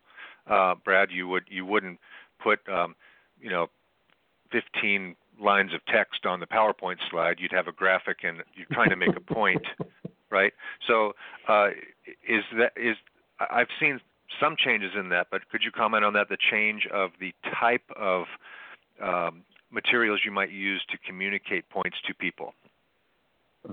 uh, 0.49 0.75
Brad, 0.85 1.11
you 1.11 1.29
would 1.29 1.45
you 1.49 1.65
wouldn't 1.65 1.99
put 2.43 2.61
um, 2.69 2.95
you 3.41 3.51
know 3.51 3.69
15 4.53 5.17
lines 5.41 5.75
of 5.75 5.85
text 5.87 6.27
on 6.27 6.41
the 6.41 6.47
PowerPoint 6.47 6.97
slide. 7.11 7.37
You'd 7.39 7.53
have 7.53 7.69
a 7.69 7.73
graphic 7.73 8.19
and 8.23 8.43
you're 8.55 8.67
trying 8.73 8.91
to 8.91 8.97
make 8.97 9.17
a 9.17 9.21
point, 9.35 9.67
right? 10.31 10.53
So 10.87 11.13
uh, 11.49 11.69
is 12.29 12.45
that 12.59 12.73
is 12.77 12.97
I've 13.39 13.69
seen 13.79 14.01
some 14.41 14.57
changes 14.59 14.93
in 14.99 15.09
that, 15.11 15.29
but 15.31 15.49
could 15.51 15.63
you 15.65 15.71
comment 15.71 16.05
on 16.05 16.13
that? 16.15 16.29
The 16.29 16.39
change 16.51 16.87
of 16.93 17.11
the 17.21 17.33
type 17.61 17.89
of 17.97 18.25
um, 19.03 19.43
materials 19.71 20.21
you 20.25 20.31
might 20.31 20.51
use 20.51 20.83
to 20.91 20.99
communicate 21.07 21.69
points 21.71 21.97
to 22.07 22.15
people. 22.15 22.55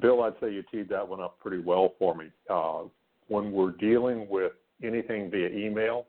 Bill, 0.01 0.23
I'd 0.23 0.33
say 0.41 0.51
you 0.51 0.63
teed 0.71 0.89
that 0.89 1.07
one 1.07 1.21
up 1.21 1.39
pretty 1.39 1.59
well 1.59 1.93
for 1.99 2.15
me. 2.15 2.25
Uh, 2.49 2.83
when 3.27 3.51
we're 3.51 3.71
dealing 3.71 4.27
with 4.29 4.53
anything 4.83 5.29
via 5.29 5.49
email, 5.49 6.07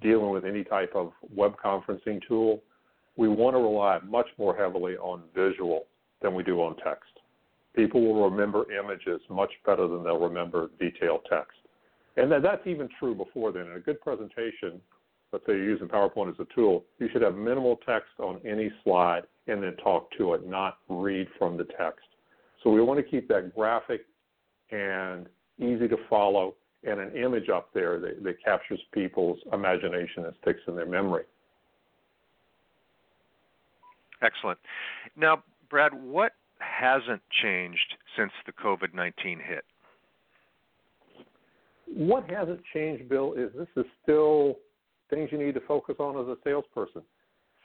dealing 0.00 0.30
with 0.30 0.44
any 0.44 0.64
type 0.64 0.92
of 0.94 1.12
web 1.34 1.54
conferencing 1.62 2.20
tool, 2.26 2.62
we 3.16 3.28
want 3.28 3.54
to 3.54 3.58
rely 3.58 3.98
much 4.06 4.28
more 4.38 4.56
heavily 4.56 4.96
on 4.96 5.22
visual 5.34 5.86
than 6.22 6.34
we 6.34 6.42
do 6.42 6.60
on 6.60 6.76
text. 6.76 7.10
People 7.74 8.00
will 8.02 8.28
remember 8.30 8.64
images 8.72 9.20
much 9.28 9.52
better 9.64 9.86
than 9.86 10.02
they'll 10.02 10.18
remember 10.18 10.70
detailed 10.80 11.20
text. 11.30 11.59
And 12.20 12.30
that, 12.32 12.42
that's 12.42 12.66
even 12.66 12.88
true 12.98 13.14
before 13.14 13.50
then. 13.50 13.66
In 13.66 13.72
a 13.72 13.80
good 13.80 14.00
presentation, 14.00 14.80
let's 15.32 15.46
say 15.46 15.52
you're 15.52 15.64
using 15.64 15.88
PowerPoint 15.88 16.30
as 16.30 16.38
a 16.38 16.54
tool, 16.54 16.84
you 16.98 17.08
should 17.12 17.22
have 17.22 17.34
minimal 17.34 17.78
text 17.86 18.10
on 18.18 18.40
any 18.44 18.70
slide 18.84 19.22
and 19.46 19.62
then 19.62 19.74
talk 19.76 20.10
to 20.18 20.34
it, 20.34 20.46
not 20.46 20.78
read 20.88 21.28
from 21.38 21.56
the 21.56 21.64
text. 21.64 22.04
So 22.62 22.70
we 22.70 22.82
want 22.82 22.98
to 22.98 23.10
keep 23.10 23.26
that 23.28 23.54
graphic 23.54 24.02
and 24.70 25.26
easy 25.58 25.88
to 25.88 25.96
follow 26.10 26.54
and 26.84 27.00
an 27.00 27.16
image 27.16 27.48
up 27.48 27.70
there 27.72 27.98
that, 28.00 28.22
that 28.22 28.42
captures 28.44 28.80
people's 28.92 29.38
imagination 29.52 30.24
and 30.24 30.34
sticks 30.42 30.60
in 30.68 30.76
their 30.76 30.86
memory. 30.86 31.24
Excellent. 34.22 34.58
Now, 35.16 35.42
Brad, 35.70 35.94
what 35.94 36.32
hasn't 36.58 37.22
changed 37.42 37.94
since 38.16 38.32
the 38.44 38.52
COVID 38.52 38.94
19 38.94 39.40
hit? 39.40 39.64
What 41.92 42.30
hasn't 42.30 42.60
changed, 42.72 43.08
Bill, 43.08 43.34
is 43.34 43.50
this 43.56 43.68
is 43.76 43.84
still 44.02 44.56
things 45.10 45.28
you 45.32 45.38
need 45.38 45.54
to 45.54 45.60
focus 45.66 45.96
on 45.98 46.16
as 46.20 46.28
a 46.28 46.36
salesperson. 46.44 47.02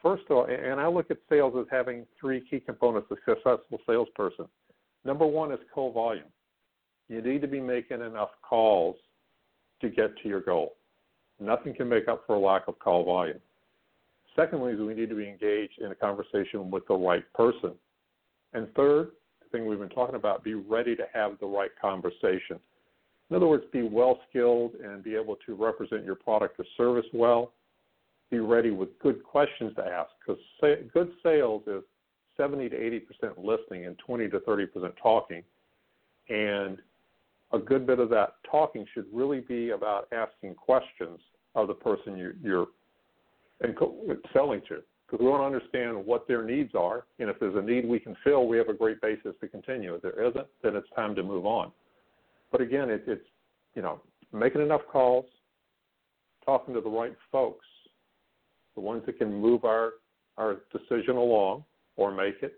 First 0.01 0.23
of 0.29 0.37
all, 0.37 0.45
and 0.45 0.79
I 0.79 0.87
look 0.87 1.11
at 1.11 1.17
sales 1.29 1.53
as 1.59 1.65
having 1.71 2.05
three 2.19 2.41
key 2.49 2.59
components 2.59 3.07
of 3.11 3.17
a 3.17 3.31
successful 3.31 3.79
salesperson. 3.87 4.45
Number 5.03 5.25
one 5.25 5.51
is 5.51 5.59
call 5.73 5.91
volume. 5.91 6.25
You 7.07 7.21
need 7.21 7.41
to 7.41 7.47
be 7.47 7.59
making 7.59 8.01
enough 8.01 8.31
calls 8.41 8.95
to 9.81 9.89
get 9.89 10.17
to 10.21 10.27
your 10.27 10.41
goal. 10.41 10.75
Nothing 11.39 11.73
can 11.73 11.87
make 11.87 12.07
up 12.07 12.23
for 12.25 12.35
a 12.35 12.39
lack 12.39 12.67
of 12.67 12.79
call 12.79 13.03
volume. 13.03 13.39
Secondly, 14.35 14.73
is 14.73 14.79
we 14.79 14.93
need 14.93 15.09
to 15.09 15.15
be 15.15 15.27
engaged 15.27 15.79
in 15.79 15.91
a 15.91 15.95
conversation 15.95 16.71
with 16.71 16.85
the 16.87 16.95
right 16.95 17.23
person. 17.33 17.71
And 18.53 18.73
third, 18.73 19.11
the 19.41 19.49
thing 19.51 19.67
we've 19.67 19.79
been 19.79 19.89
talking 19.89 20.15
about, 20.15 20.43
be 20.43 20.55
ready 20.55 20.95
to 20.95 21.03
have 21.13 21.33
the 21.39 21.45
right 21.45 21.71
conversation. 21.79 22.59
In 23.29 23.35
other 23.35 23.47
words, 23.47 23.63
be 23.71 23.81
well 23.81 24.19
skilled 24.29 24.73
and 24.75 25.03
be 25.03 25.15
able 25.15 25.35
to 25.45 25.55
represent 25.55 26.05
your 26.05 26.15
product 26.15 26.59
or 26.59 26.65
service 26.77 27.05
well. 27.13 27.51
Be 28.29 28.39
ready 28.39 28.71
with 28.71 28.97
good 28.99 29.23
questions 29.23 29.73
to 29.75 29.83
ask 29.83 30.11
because 30.19 30.41
good 30.93 31.11
sales 31.23 31.63
is 31.67 31.83
70 32.37 32.69
to 32.69 32.75
80 32.75 32.99
percent 32.99 33.37
listening 33.37 33.85
and 33.85 33.97
20 33.99 34.29
to 34.29 34.39
30 34.41 34.65
percent 34.67 34.93
talking. 35.01 35.43
And 36.29 36.79
a 37.51 37.59
good 37.59 37.85
bit 37.87 37.99
of 37.99 38.09
that 38.09 38.35
talking 38.49 38.85
should 38.93 39.05
really 39.13 39.39
be 39.41 39.69
about 39.71 40.07
asking 40.11 40.55
questions 40.55 41.19
of 41.53 41.67
the 41.67 41.73
person 41.73 42.17
you, 42.17 42.33
you're 42.43 42.67
selling 44.33 44.61
to. 44.67 44.81
because 45.05 45.23
we 45.23 45.29
want 45.29 45.41
to 45.41 45.45
understand 45.45 46.05
what 46.05 46.27
their 46.27 46.43
needs 46.43 46.73
are. 46.75 47.05
And 47.19 47.29
if 47.29 47.39
there's 47.39 47.55
a 47.55 47.61
need 47.61 47.87
we 47.87 47.99
can 47.99 48.15
fill, 48.23 48.47
we 48.47 48.57
have 48.57 48.69
a 48.69 48.73
great 48.73 49.01
basis 49.01 49.33
to 49.39 49.47
continue. 49.47 49.93
If 49.95 50.01
there 50.01 50.21
isn't, 50.27 50.47
then 50.63 50.75
it's 50.75 50.89
time 50.95 51.15
to 51.15 51.23
move 51.23 51.45
on. 51.45 51.71
But 52.55 52.61
again, 52.61 52.89
it, 52.89 53.03
it's 53.05 53.25
you 53.73 53.81
know 53.81 53.99
making 54.31 54.61
enough 54.61 54.79
calls, 54.89 55.25
talking 56.45 56.73
to 56.73 56.79
the 56.79 56.89
right 56.89 57.11
folks, 57.29 57.65
the 58.75 58.81
ones 58.81 59.03
that 59.07 59.17
can 59.17 59.33
move 59.33 59.65
our 59.65 59.95
our 60.37 60.61
decision 60.71 61.17
along 61.17 61.65
or 61.97 62.13
make 62.13 62.35
it, 62.41 62.53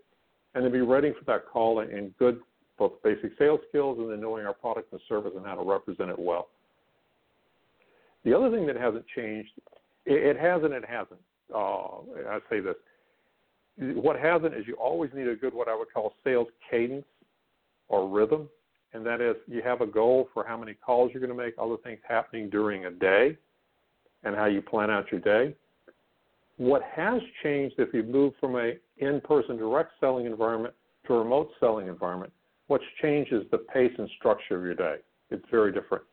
and 0.54 0.64
then 0.64 0.70
be 0.70 0.82
ready 0.82 1.12
for 1.18 1.24
that 1.24 1.48
call 1.52 1.80
and 1.80 2.16
good 2.16 2.38
both 2.78 2.92
basic 3.02 3.32
sales 3.40 3.58
skills 3.68 3.98
and 3.98 4.08
then 4.08 4.20
knowing 4.20 4.46
our 4.46 4.54
product 4.54 4.92
and 4.92 5.00
service 5.08 5.32
and 5.34 5.44
how 5.44 5.56
to 5.56 5.68
represent 5.68 6.10
it 6.10 6.18
well. 6.18 6.46
The 8.24 8.32
other 8.32 8.52
thing 8.52 8.68
that 8.68 8.76
hasn't 8.76 9.04
changed, 9.16 9.50
it, 10.06 10.36
it 10.36 10.38
has 10.38 10.62
and 10.62 10.72
it 10.72 10.84
hasn't. 10.88 11.18
Uh, 11.52 12.02
I 12.28 12.38
say 12.48 12.60
this. 12.60 12.76
What 13.78 14.16
hasn't 14.16 14.54
is 14.54 14.64
you 14.68 14.74
always 14.74 15.10
need 15.12 15.26
a 15.26 15.34
good, 15.34 15.52
what 15.52 15.66
I 15.66 15.76
would 15.76 15.92
call 15.92 16.14
sales 16.22 16.46
cadence 16.70 17.04
or 17.88 18.08
rhythm, 18.08 18.48
and 18.92 19.04
that 19.04 19.20
is 19.20 19.36
you 19.46 19.62
have 19.62 19.80
a 19.80 19.86
goal 19.86 20.28
for 20.32 20.44
how 20.46 20.56
many 20.56 20.74
calls 20.74 21.10
you're 21.12 21.20
going 21.20 21.36
to 21.36 21.44
make, 21.44 21.54
other 21.60 21.76
things 21.82 21.98
happening 22.08 22.48
during 22.48 22.86
a 22.86 22.90
day, 22.90 23.36
and 24.24 24.34
how 24.34 24.46
you 24.46 24.62
plan 24.62 24.90
out 24.90 25.10
your 25.12 25.20
day. 25.20 25.54
What 26.56 26.82
has 26.94 27.20
changed 27.42 27.76
if 27.78 27.94
you 27.94 28.02
move 28.02 28.32
from 28.40 28.56
a 28.56 28.74
in-person 28.98 29.58
direct 29.58 29.92
selling 30.00 30.26
environment 30.26 30.74
to 31.06 31.14
a 31.14 31.18
remote 31.18 31.50
selling 31.60 31.86
environment, 31.86 32.32
what's 32.66 32.84
changed 33.00 33.32
is 33.32 33.42
the 33.50 33.58
pace 33.58 33.92
and 33.96 34.08
structure 34.18 34.56
of 34.56 34.64
your 34.64 34.74
day. 34.74 34.96
It's 35.30 35.44
very 35.50 35.72
different. 35.72 36.04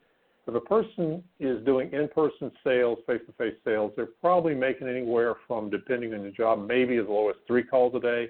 If 0.48 0.54
a 0.54 0.62
person 0.62 1.24
is 1.40 1.66
doing 1.66 1.92
in-person 1.92 2.52
sales, 2.64 3.00
face-to-face 3.08 3.56
sales, 3.64 3.94
they're 3.96 4.06
probably 4.22 4.54
making 4.54 4.88
anywhere 4.88 5.36
from, 5.48 5.72
depending 5.72 6.14
on 6.14 6.24
the 6.24 6.30
job, 6.30 6.68
maybe 6.68 6.98
as 6.98 7.08
low 7.10 7.30
as 7.30 7.36
three 7.48 7.64
calls 7.64 7.96
a 7.96 8.00
day 8.00 8.28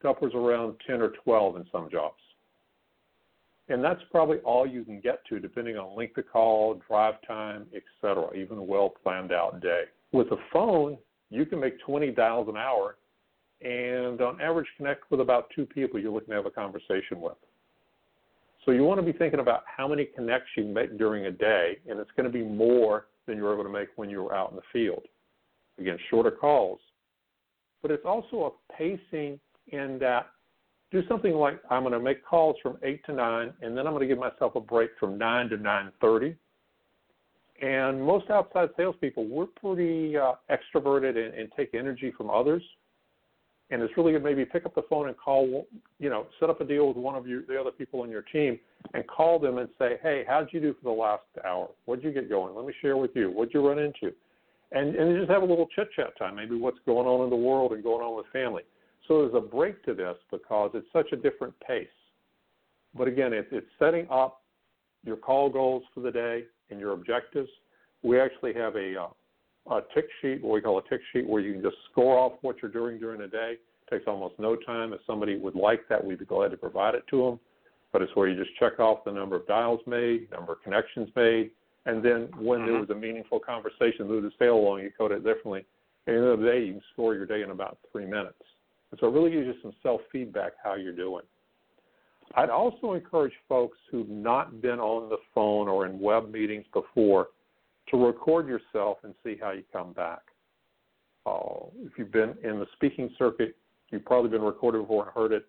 to 0.00 0.08
upwards 0.08 0.34
around 0.34 0.76
10 0.86 1.02
or 1.02 1.12
12 1.22 1.56
in 1.56 1.66
some 1.70 1.90
jobs. 1.90 2.16
And 3.70 3.82
that's 3.84 4.00
probably 4.10 4.38
all 4.38 4.66
you 4.66 4.84
can 4.84 5.00
get 5.00 5.24
to, 5.28 5.38
depending 5.38 5.76
on 5.76 5.96
length 5.96 6.18
of 6.18 6.24
call, 6.30 6.80
drive 6.88 7.14
time, 7.26 7.66
etc. 7.72 8.36
Even 8.36 8.58
a 8.58 8.62
well 8.62 8.92
planned 9.02 9.32
out 9.32 9.60
day. 9.62 9.84
With 10.10 10.26
a 10.32 10.36
phone, 10.52 10.98
you 11.30 11.46
can 11.46 11.60
make 11.60 11.80
20 11.86 12.10
dials 12.10 12.48
an 12.48 12.56
hour, 12.56 12.96
and 13.62 14.20
on 14.20 14.40
average, 14.40 14.66
connect 14.76 15.08
with 15.12 15.20
about 15.20 15.50
two 15.54 15.64
people 15.64 16.00
you're 16.00 16.10
looking 16.10 16.30
to 16.30 16.34
have 16.34 16.46
a 16.46 16.50
conversation 16.50 17.20
with. 17.20 17.36
So 18.64 18.72
you 18.72 18.82
want 18.82 18.98
to 18.98 19.06
be 19.06 19.16
thinking 19.16 19.38
about 19.38 19.62
how 19.64 19.86
many 19.86 20.04
connects 20.04 20.48
you 20.56 20.64
make 20.64 20.98
during 20.98 21.26
a 21.26 21.30
day, 21.30 21.78
and 21.88 22.00
it's 22.00 22.10
going 22.16 22.30
to 22.30 22.32
be 22.32 22.42
more 22.42 23.06
than 23.26 23.36
you're 23.36 23.54
able 23.54 23.62
to 23.62 23.70
make 23.70 23.88
when 23.94 24.10
you're 24.10 24.34
out 24.34 24.50
in 24.50 24.56
the 24.56 24.62
field. 24.72 25.04
Again, 25.78 25.96
shorter 26.10 26.32
calls. 26.32 26.80
But 27.82 27.92
it's 27.92 28.04
also 28.04 28.52
a 28.52 28.72
pacing 28.74 29.38
in 29.68 29.98
that 30.00 30.26
do 30.90 31.02
something 31.08 31.34
like 31.34 31.60
I'm 31.70 31.82
going 31.82 31.92
to 31.92 32.00
make 32.00 32.24
calls 32.24 32.56
from 32.62 32.78
8 32.82 33.04
to 33.06 33.12
9, 33.12 33.52
and 33.62 33.76
then 33.76 33.86
I'm 33.86 33.92
going 33.92 34.08
to 34.08 34.12
give 34.12 34.18
myself 34.18 34.56
a 34.56 34.60
break 34.60 34.90
from 34.98 35.18
9 35.18 35.48
to 35.50 35.56
9.30. 35.56 36.36
And 37.62 38.02
most 38.02 38.30
outside 38.30 38.70
salespeople, 38.76 39.26
we're 39.26 39.46
pretty 39.46 40.16
uh, 40.16 40.32
extroverted 40.50 41.16
and, 41.16 41.34
and 41.34 41.52
take 41.56 41.74
energy 41.74 42.12
from 42.16 42.30
others– 42.30 42.62
and 43.70 43.82
it's 43.82 43.96
really 43.96 44.12
good 44.12 44.24
maybe 44.24 44.44
pick 44.44 44.66
up 44.66 44.74
the 44.74 44.82
phone 44.88 45.08
and 45.08 45.16
call 45.16 45.66
you 45.98 46.10
know 46.10 46.26
set 46.38 46.50
up 46.50 46.60
a 46.60 46.64
deal 46.64 46.88
with 46.88 46.96
one 46.96 47.14
of 47.14 47.26
you 47.26 47.44
the 47.46 47.58
other 47.58 47.70
people 47.70 48.00
on 48.00 48.10
your 48.10 48.22
team 48.22 48.58
and 48.94 49.06
call 49.06 49.38
them 49.38 49.58
and 49.58 49.68
say 49.78 49.98
hey 50.02 50.24
how'd 50.26 50.48
you 50.52 50.60
do 50.60 50.74
for 50.74 50.94
the 50.94 51.00
last 51.00 51.22
hour? 51.44 51.68
What'd 51.84 52.04
you 52.04 52.12
get 52.12 52.28
going? 52.28 52.54
Let 52.54 52.66
me 52.66 52.74
share 52.80 52.96
with 52.96 53.12
you. 53.14 53.30
What'd 53.30 53.54
you 53.54 53.66
run 53.66 53.78
into? 53.78 54.14
And 54.72 54.94
and 54.94 55.18
just 55.18 55.30
have 55.30 55.42
a 55.42 55.46
little 55.46 55.68
chit 55.74 55.88
chat 55.94 56.16
time 56.18 56.36
maybe 56.36 56.56
what's 56.56 56.78
going 56.86 57.06
on 57.06 57.24
in 57.24 57.30
the 57.30 57.36
world 57.36 57.72
and 57.72 57.82
going 57.82 58.04
on 58.04 58.16
with 58.16 58.26
family 58.32 58.62
so 59.10 59.22
there's 59.22 59.34
a 59.34 59.46
break 59.46 59.84
to 59.84 59.92
this 59.92 60.16
because 60.30 60.70
it's 60.74 60.86
such 60.92 61.10
a 61.12 61.16
different 61.16 61.52
pace 61.60 61.88
but 62.94 63.08
again 63.08 63.32
it's 63.32 63.48
it's 63.50 63.66
setting 63.78 64.06
up 64.10 64.42
your 65.04 65.16
call 65.16 65.50
goals 65.50 65.82
for 65.92 66.00
the 66.00 66.10
day 66.10 66.44
and 66.70 66.78
your 66.78 66.92
objectives 66.92 67.48
we 68.02 68.20
actually 68.20 68.54
have 68.54 68.76
a 68.76 68.94
uh, 69.02 69.08
a 69.68 69.80
tick 69.94 70.06
sheet, 70.20 70.42
what 70.42 70.54
we 70.54 70.60
call 70.60 70.78
a 70.78 70.88
tick 70.88 71.00
sheet, 71.12 71.28
where 71.28 71.40
you 71.40 71.52
can 71.52 71.62
just 71.62 71.76
score 71.90 72.18
off 72.18 72.32
what 72.42 72.56
you're 72.62 72.70
doing 72.70 72.98
during 72.98 73.20
the 73.20 73.28
day. 73.28 73.56
It 73.58 73.90
takes 73.90 74.04
almost 74.06 74.34
no 74.38 74.56
time. 74.56 74.92
If 74.92 75.00
somebody 75.06 75.36
would 75.36 75.54
like 75.54 75.88
that, 75.88 76.02
we'd 76.04 76.18
be 76.18 76.24
glad 76.24 76.50
to 76.52 76.56
provide 76.56 76.94
it 76.94 77.04
to 77.10 77.24
them. 77.24 77.40
But 77.92 78.02
it's 78.02 78.14
where 78.14 78.28
you 78.28 78.42
just 78.42 78.56
check 78.58 78.78
off 78.78 79.04
the 79.04 79.12
number 79.12 79.36
of 79.36 79.46
dials 79.46 79.80
made, 79.86 80.30
number 80.30 80.52
of 80.52 80.62
connections 80.62 81.08
made, 81.16 81.50
and 81.86 82.04
then 82.04 82.28
when 82.38 82.60
there 82.60 82.70
mm-hmm. 82.70 82.80
was 82.80 82.90
a 82.90 82.94
meaningful 82.94 83.40
conversation, 83.40 84.06
move 84.06 84.22
the 84.22 84.30
sale 84.38 84.56
along, 84.56 84.80
you 84.80 84.90
code 84.96 85.12
it 85.12 85.24
differently. 85.24 85.60
At 86.06 86.12
the 86.12 86.12
end 86.12 86.24
of 86.24 86.40
the 86.40 86.46
day, 86.46 86.64
you 86.64 86.72
can 86.74 86.82
score 86.92 87.14
your 87.14 87.26
day 87.26 87.42
in 87.42 87.50
about 87.50 87.78
three 87.90 88.06
minutes. 88.06 88.38
And 88.90 89.00
so 89.00 89.06
it 89.08 89.12
really 89.12 89.30
gives 89.30 89.46
you 89.46 89.54
some 89.62 89.72
self 89.82 90.00
feedback 90.10 90.52
how 90.62 90.74
you're 90.74 90.92
doing. 90.92 91.22
I'd 92.34 92.50
also 92.50 92.92
encourage 92.92 93.32
folks 93.48 93.78
who've 93.90 94.08
not 94.08 94.60
been 94.62 94.78
on 94.78 95.08
the 95.08 95.16
phone 95.34 95.68
or 95.68 95.86
in 95.86 95.98
web 95.98 96.30
meetings 96.30 96.64
before 96.72 97.28
to 97.88 97.96
record 97.96 98.46
yourself 98.46 98.98
and 99.02 99.14
see 99.24 99.36
how 99.40 99.50
you 99.50 99.64
come 99.72 99.92
back. 99.92 100.20
Uh, 101.26 101.66
if 101.84 101.92
you've 101.98 102.12
been 102.12 102.34
in 102.42 102.60
the 102.60 102.66
speaking 102.74 103.10
circuit, 103.18 103.56
you've 103.90 104.04
probably 104.04 104.30
been 104.30 104.42
recorded 104.42 104.82
before 104.82 105.04
and 105.04 105.12
heard 105.12 105.32
it. 105.32 105.44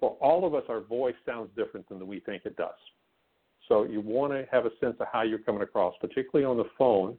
For 0.00 0.16
all 0.20 0.46
of 0.46 0.54
us, 0.54 0.64
our 0.68 0.80
voice 0.80 1.14
sounds 1.26 1.50
different 1.56 1.88
than 1.88 2.06
we 2.06 2.20
think 2.20 2.42
it 2.44 2.56
does. 2.56 2.70
So 3.68 3.84
you 3.84 4.00
want 4.00 4.32
to 4.32 4.44
have 4.50 4.66
a 4.66 4.70
sense 4.80 4.96
of 4.98 5.06
how 5.12 5.22
you're 5.22 5.38
coming 5.38 5.62
across, 5.62 5.94
particularly 6.00 6.44
on 6.44 6.56
the 6.56 6.68
phone. 6.76 7.16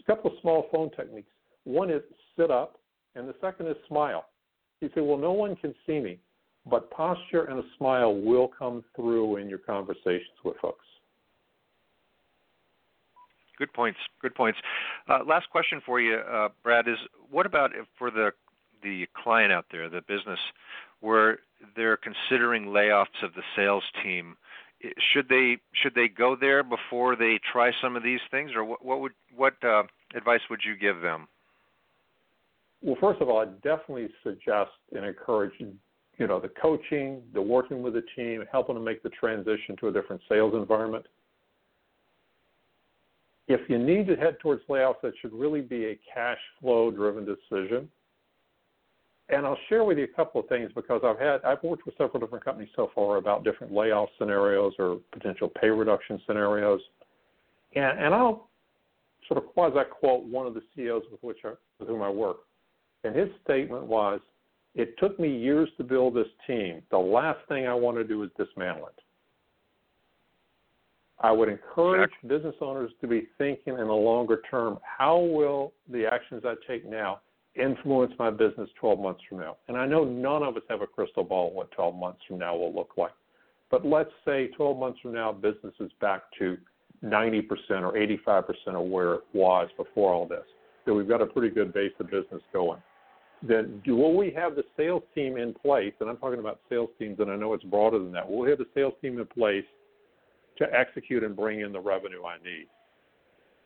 a 0.00 0.02
couple 0.04 0.30
of 0.30 0.36
small 0.42 0.66
phone 0.70 0.90
techniques. 0.90 1.30
One 1.64 1.90
is 1.90 2.02
sit 2.36 2.50
up, 2.50 2.78
and 3.14 3.28
the 3.28 3.34
second 3.40 3.68
is 3.68 3.76
smile. 3.88 4.26
You 4.84 4.90
say, 4.94 5.00
well, 5.00 5.16
no 5.16 5.32
one 5.32 5.56
can 5.56 5.74
see 5.86 5.98
me, 5.98 6.18
but 6.66 6.90
posture 6.90 7.44
and 7.44 7.58
a 7.58 7.62
smile 7.78 8.14
will 8.14 8.48
come 8.48 8.84
through 8.94 9.38
in 9.38 9.48
your 9.48 9.60
conversations 9.60 10.36
with 10.44 10.58
folks. 10.60 10.84
Good 13.56 13.72
points. 13.72 13.98
Good 14.20 14.34
points. 14.34 14.58
Uh, 15.08 15.20
last 15.26 15.48
question 15.48 15.80
for 15.86 16.02
you, 16.02 16.16
uh, 16.16 16.48
Brad, 16.62 16.86
is 16.86 16.98
what 17.30 17.46
about 17.46 17.70
for 17.98 18.10
the 18.10 18.32
the 18.82 19.06
client 19.14 19.54
out 19.54 19.64
there, 19.72 19.88
the 19.88 20.02
business, 20.02 20.38
where 21.00 21.38
they're 21.74 21.96
considering 21.96 22.66
layoffs 22.66 23.22
of 23.22 23.32
the 23.32 23.42
sales 23.56 23.84
team? 24.02 24.36
Should 25.14 25.30
they 25.30 25.56
should 25.72 25.94
they 25.94 26.08
go 26.08 26.36
there 26.38 26.62
before 26.62 27.16
they 27.16 27.40
try 27.50 27.70
some 27.80 27.96
of 27.96 28.02
these 28.02 28.20
things, 28.30 28.50
or 28.54 28.66
what, 28.66 28.84
what 28.84 29.00
would 29.00 29.12
what 29.34 29.54
uh, 29.64 29.84
advice 30.14 30.42
would 30.50 30.60
you 30.62 30.76
give 30.76 31.00
them? 31.00 31.26
Well, 32.84 32.96
first 33.00 33.20
of 33.20 33.28
all, 33.28 33.40
I 33.40 33.46
definitely 33.66 34.08
suggest 34.22 34.70
and 34.94 35.04
encourage 35.04 35.52
you 35.58 36.26
know 36.26 36.38
the 36.38 36.50
coaching, 36.60 37.22
the 37.32 37.42
working 37.42 37.82
with 37.82 37.94
the 37.94 38.04
team, 38.14 38.44
helping 38.52 38.76
them 38.76 38.84
make 38.84 39.02
the 39.02 39.08
transition 39.08 39.76
to 39.80 39.88
a 39.88 39.92
different 39.92 40.22
sales 40.28 40.54
environment 40.54 41.06
if 43.48 43.68
you 43.68 43.78
need 43.78 44.06
to 44.06 44.16
head 44.16 44.38
towards 44.40 44.62
layoffs, 44.68 45.00
that 45.02 45.12
should 45.20 45.32
really 45.32 45.60
be 45.60 45.86
a 45.86 45.98
cash 46.12 46.38
flow 46.60 46.90
driven 46.90 47.24
decision. 47.24 47.88
And 49.28 49.46
I'll 49.46 49.58
share 49.68 49.84
with 49.84 49.98
you 49.98 50.04
a 50.04 50.16
couple 50.16 50.40
of 50.40 50.48
things 50.48 50.70
because 50.74 51.00
I've 51.04 51.18
had 51.18 51.42
I've 51.44 51.62
worked 51.62 51.86
with 51.86 51.94
several 51.96 52.20
different 52.20 52.44
companies 52.44 52.68
so 52.76 52.90
far 52.94 53.16
about 53.16 53.42
different 53.42 53.72
layoff 53.72 54.10
scenarios 54.18 54.74
or 54.78 54.98
potential 55.12 55.50
pay 55.60 55.68
reduction 55.68 56.20
scenarios. 56.26 56.80
And, 57.74 57.98
and 57.98 58.14
I'll 58.14 58.48
sort 59.28 59.42
of 59.42 59.50
quasi 59.54 59.78
quote 59.90 60.24
one 60.24 60.46
of 60.46 60.52
the 60.54 60.62
CEOs 60.76 61.04
with 61.10 61.22
which 61.22 61.38
I, 61.44 61.52
with 61.78 61.88
whom 61.88 62.02
I 62.02 62.10
work. 62.10 62.38
And 63.04 63.14
his 63.14 63.28
statement 63.44 63.84
was, 63.84 64.20
"It 64.74 64.96
took 64.98 65.18
me 65.20 65.28
years 65.28 65.68
to 65.76 65.84
build 65.84 66.14
this 66.14 66.28
team. 66.46 66.82
The 66.90 66.98
last 66.98 67.46
thing 67.48 67.66
I 67.66 67.74
want 67.74 67.96
to 67.98 68.04
do 68.04 68.22
is 68.22 68.30
dismantle 68.36 68.88
it." 68.88 69.00
I 71.20 71.30
would 71.30 71.48
encourage 71.48 72.10
business 72.26 72.56
owners 72.60 72.92
to 73.00 73.06
be 73.06 73.28
thinking 73.38 73.78
in 73.78 73.86
the 73.86 73.94
longer 73.94 74.42
term 74.50 74.78
how 74.82 75.18
will 75.18 75.72
the 75.88 76.06
actions 76.06 76.44
I 76.44 76.54
take 76.66 76.84
now 76.84 77.20
influence 77.54 78.12
my 78.18 78.30
business 78.30 78.68
12 78.74 78.98
months 78.98 79.22
from 79.28 79.38
now? 79.38 79.56
And 79.68 79.76
I 79.76 79.86
know 79.86 80.04
none 80.04 80.42
of 80.42 80.56
us 80.56 80.64
have 80.68 80.82
a 80.82 80.86
crystal 80.86 81.24
ball 81.24 81.50
what 81.52 81.70
12 81.70 81.94
months 81.94 82.20
from 82.26 82.38
now 82.38 82.56
will 82.56 82.74
look 82.74 82.96
like. 82.96 83.14
But 83.70 83.86
let's 83.86 84.12
say 84.24 84.48
12 84.48 84.76
months 84.76 85.00
from 85.00 85.12
now, 85.12 85.32
business 85.32 85.74
is 85.80 85.90
back 86.00 86.22
to 86.38 86.58
90% 87.02 87.84
or 87.84 87.96
85% 87.96 88.76
of 88.76 88.86
where 88.90 89.14
it 89.14 89.24
was 89.32 89.68
before 89.76 90.12
all 90.12 90.26
this. 90.26 90.44
So 90.84 90.94
we've 90.94 91.08
got 91.08 91.22
a 91.22 91.26
pretty 91.26 91.54
good 91.54 91.72
base 91.72 91.92
of 92.00 92.10
business 92.10 92.42
going. 92.52 92.82
Then 93.46 93.82
will 93.86 94.16
we 94.16 94.30
have 94.30 94.56
the 94.56 94.64
sales 94.76 95.02
team 95.14 95.36
in 95.36 95.52
place? 95.52 95.92
And 96.00 96.08
I'm 96.08 96.16
talking 96.16 96.40
about 96.40 96.60
sales 96.68 96.90
teams, 96.98 97.20
and 97.20 97.30
I 97.30 97.36
know 97.36 97.52
it's 97.52 97.64
broader 97.64 97.98
than 97.98 98.12
that. 98.12 98.28
Will 98.28 98.40
we 98.40 98.50
have 98.50 98.58
the 98.58 98.66
sales 98.74 98.94
team 99.02 99.18
in 99.18 99.26
place 99.26 99.64
to 100.58 100.72
execute 100.72 101.22
and 101.24 101.36
bring 101.36 101.60
in 101.60 101.72
the 101.72 101.80
revenue 101.80 102.24
I 102.24 102.36
need. 102.44 102.66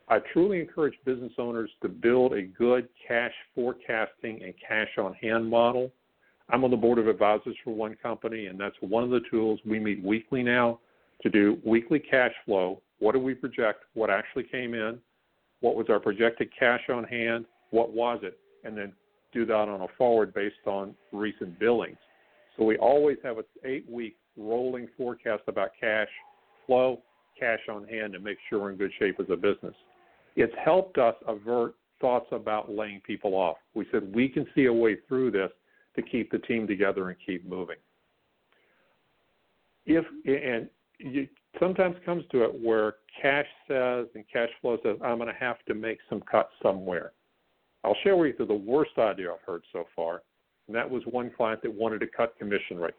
I 0.09 0.21
truly 0.33 0.61
encourage 0.61 0.95
business 1.05 1.33
owners 1.38 1.71
to 1.83 1.88
build 1.88 2.33
a 2.33 2.43
good 2.43 2.88
cash 3.07 3.33
forecasting 3.55 4.43
and 4.43 4.55
cash 4.67 4.88
on 4.97 5.12
hand 5.14 5.49
model. 5.49 5.91
I'm 6.49 6.64
on 6.64 6.71
the 6.71 6.79
board 6.79 6.99
of 6.99 7.09
advisors 7.09 7.57
for 7.62 7.75
one 7.75 7.95
company, 8.03 8.47
and 8.47 8.59
that's 8.59 8.77
one 8.81 9.05
of 9.05 9.11
the 9.11 9.21
tools 9.31 9.61
we 9.67 9.79
meet 9.79 10.03
weekly 10.03 10.43
now 10.43 10.81
to 11.23 11.29
do 11.29 11.59
weekly 11.64 11.99
cash 11.99 12.33
flow. 12.47 12.81
What 13.01 13.12
do 13.12 13.19
we 13.19 13.35
project? 13.35 13.85
What 13.93 14.09
actually 14.09 14.45
came 14.45 14.73
in? 14.73 14.99
What 15.61 15.77
was 15.77 15.87
our 15.91 16.01
projected 16.01 16.51
cash 16.59 16.88
on 16.88 17.05
hand? 17.05 17.45
What 17.71 17.93
was 17.93 18.21
it? 18.23 18.38
And 18.64 18.77
then 18.77 18.95
do 19.33 19.45
that 19.47 19.53
on 19.53 19.83
a 19.83 19.87
forward 19.97 20.33
based 20.35 20.67
on 20.67 20.95
recent 21.12 21.59
billings. 21.59 21.99
So 22.57 22.64
we 22.64 22.77
always 22.79 23.19
have 23.23 23.38
an 23.38 23.45
eight 23.64 23.88
week 23.88 24.17
rolling 24.37 24.88
forecast 24.97 25.43
about 25.47 25.71
cash 25.81 26.09
flow, 26.67 27.03
cash 27.38 27.61
on 27.71 27.87
hand, 27.87 28.14
and 28.14 28.25
make 28.25 28.38
sure 28.49 28.61
we're 28.61 28.73
in 28.73 28.77
good 28.77 28.93
shape 28.99 29.21
as 29.21 29.27
a 29.31 29.37
business. 29.37 29.75
It's 30.37 30.53
helped 30.64 30.99
us 30.99 31.14
avert 31.27 31.75
thoughts 32.01 32.27
about 32.31 32.71
laying 32.71 33.01
people 33.01 33.35
off. 33.35 33.57
We 33.75 33.87
said 33.91 34.14
we 34.14 34.29
can 34.29 34.47
see 34.55 34.67
a 34.67 34.73
way 34.73 34.97
through 35.09 35.33
this 35.33 35.51
to 35.97 36.03
keep 36.03 36.31
the 36.31 36.38
team 36.38 36.67
together 36.67 37.09
and 37.09 37.17
keep 37.25 37.49
moving. 37.49 37.77
If 39.87 40.05
and 40.27 40.69
you, 40.99 41.27
sometimes 41.59 41.97
comes 42.05 42.25
to 42.31 42.45
it 42.45 42.61
where 42.61 42.97
cash 43.21 43.47
says 43.67 44.07
and 44.14 44.25
cash 44.33 44.51
flow 44.61 44.79
says 44.83 44.97
I'm 45.03 45.19
going 45.19 45.33
to 45.33 45.41
have 45.41 45.57
to 45.67 45.75
make 45.75 45.99
some 46.09 46.21
cuts 46.31 46.51
somewhere. 46.62 47.12
I'll 47.88 47.96
share 48.03 48.16
with 48.16 48.35
you 48.38 48.44
the 48.44 48.53
worst 48.53 48.90
idea 48.98 49.33
I've 49.33 49.40
heard 49.46 49.62
so 49.72 49.85
far, 49.96 50.20
and 50.66 50.77
that 50.77 50.88
was 50.88 51.03
one 51.07 51.31
client 51.35 51.62
that 51.62 51.72
wanted 51.72 52.01
to 52.01 52.07
cut 52.07 52.38
commission 52.38 52.77
rates. 52.77 52.96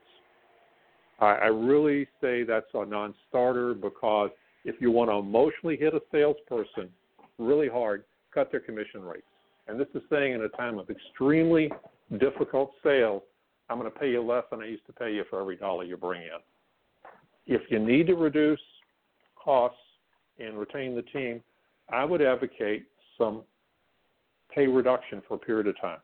I, 1.20 1.26
I 1.26 1.46
really 1.46 2.08
say 2.20 2.42
that's 2.42 2.66
a 2.74 2.84
non-starter 2.84 3.76
because 3.76 4.32
if 4.66 4.82
you 4.82 4.90
want 4.90 5.12
to 5.12 5.18
emotionally 5.18 5.78
hit 5.78 5.94
a 5.94 6.02
salesperson 6.12 6.90
really 7.38 7.68
hard, 7.68 8.04
cut 8.34 8.50
their 8.50 8.62
commission 8.62 9.04
rates. 9.04 9.28
And 9.68 9.80
this 9.80 9.88
is 9.94 10.02
saying 10.10 10.34
in 10.34 10.42
a 10.42 10.50
time 10.50 10.80
of 10.80 10.90
extremely 10.90 11.72
difficult 12.20 12.72
sales, 12.82 13.22
I'm 13.70 13.78
going 13.78 13.92
to 13.92 14.00
pay 14.00 14.10
you 14.10 14.24
less 14.24 14.46
than 14.50 14.62
I 14.62 14.66
used 14.66 14.88
to 14.88 14.94
pay 14.94 15.14
you 15.14 15.24
for 15.30 15.40
every 15.40 15.56
dollar 15.56 15.84
you 15.84 15.98
bring 15.98 16.24
in. 16.24 16.30
If 17.46 17.62
you 17.70 17.78
need 17.78 18.08
to 18.08 18.16
reduce 18.16 18.60
costs 19.36 19.78
and 20.40 20.58
retain 20.58 20.96
the 20.96 21.04
team, 21.04 21.44
I 21.94 22.04
would 22.06 22.24
advocate 22.24 22.88
some 23.20 23.44
pay 24.54 24.68
reduction 24.68 25.22
for 25.28 25.36
a 25.36 25.38
period 25.38 25.68
of 25.68 25.80
time. 25.80 26.00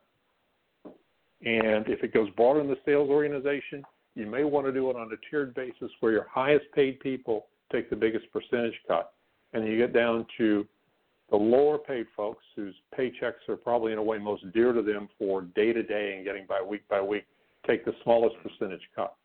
And 1.43 1.88
if 1.88 2.03
it 2.03 2.13
goes 2.13 2.29
broader 2.31 2.62
in 2.62 2.67
the 2.67 2.77
sales 2.86 3.10
organization, 3.10 3.84
you 4.15 4.25
may 4.25 4.43
want 4.43 4.65
to 4.65 4.71
do 4.71 4.89
it 4.89 4.95
on 4.95 5.12
a 5.12 5.29
tiered 5.29 5.53
basis 5.53 5.91
where 5.99 6.12
your 6.12 6.27
highest 6.31 6.65
paid 6.73 6.99
people 6.99 7.47
take 7.71 7.89
the 7.89 7.95
biggest 7.95 8.25
percentage 8.31 8.73
cut. 8.88 9.13
And 9.53 9.67
you 9.67 9.77
get 9.77 9.93
down 9.93 10.25
to 10.38 10.65
the 11.29 11.36
lower 11.36 11.77
paid 11.77 12.05
folks 12.15 12.43
whose 12.55 12.75
paychecks 12.97 13.49
are 13.49 13.58
probably 13.58 13.91
in 13.91 13.97
a 13.97 14.03
way 14.03 14.17
most 14.17 14.51
dear 14.53 14.73
to 14.73 14.81
them 14.81 15.10
for 15.17 15.41
day 15.41 15.73
to 15.73 15.84
day 15.84 16.15
and 16.15 16.25
getting 16.25 16.45
by 16.47 16.62
week 16.62 16.88
by 16.88 17.01
week 17.01 17.25
take 17.65 17.84
the 17.84 17.93
smallest 18.03 18.36
percentage 18.43 18.88
cut. 18.95 19.15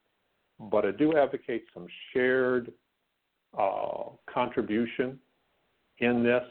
But 0.70 0.86
I 0.86 0.90
do 0.92 1.16
advocate 1.16 1.64
some 1.74 1.86
shared 2.12 2.72
uh, 3.58 4.10
contribution 4.32 5.18
in 5.98 6.22
this, 6.22 6.44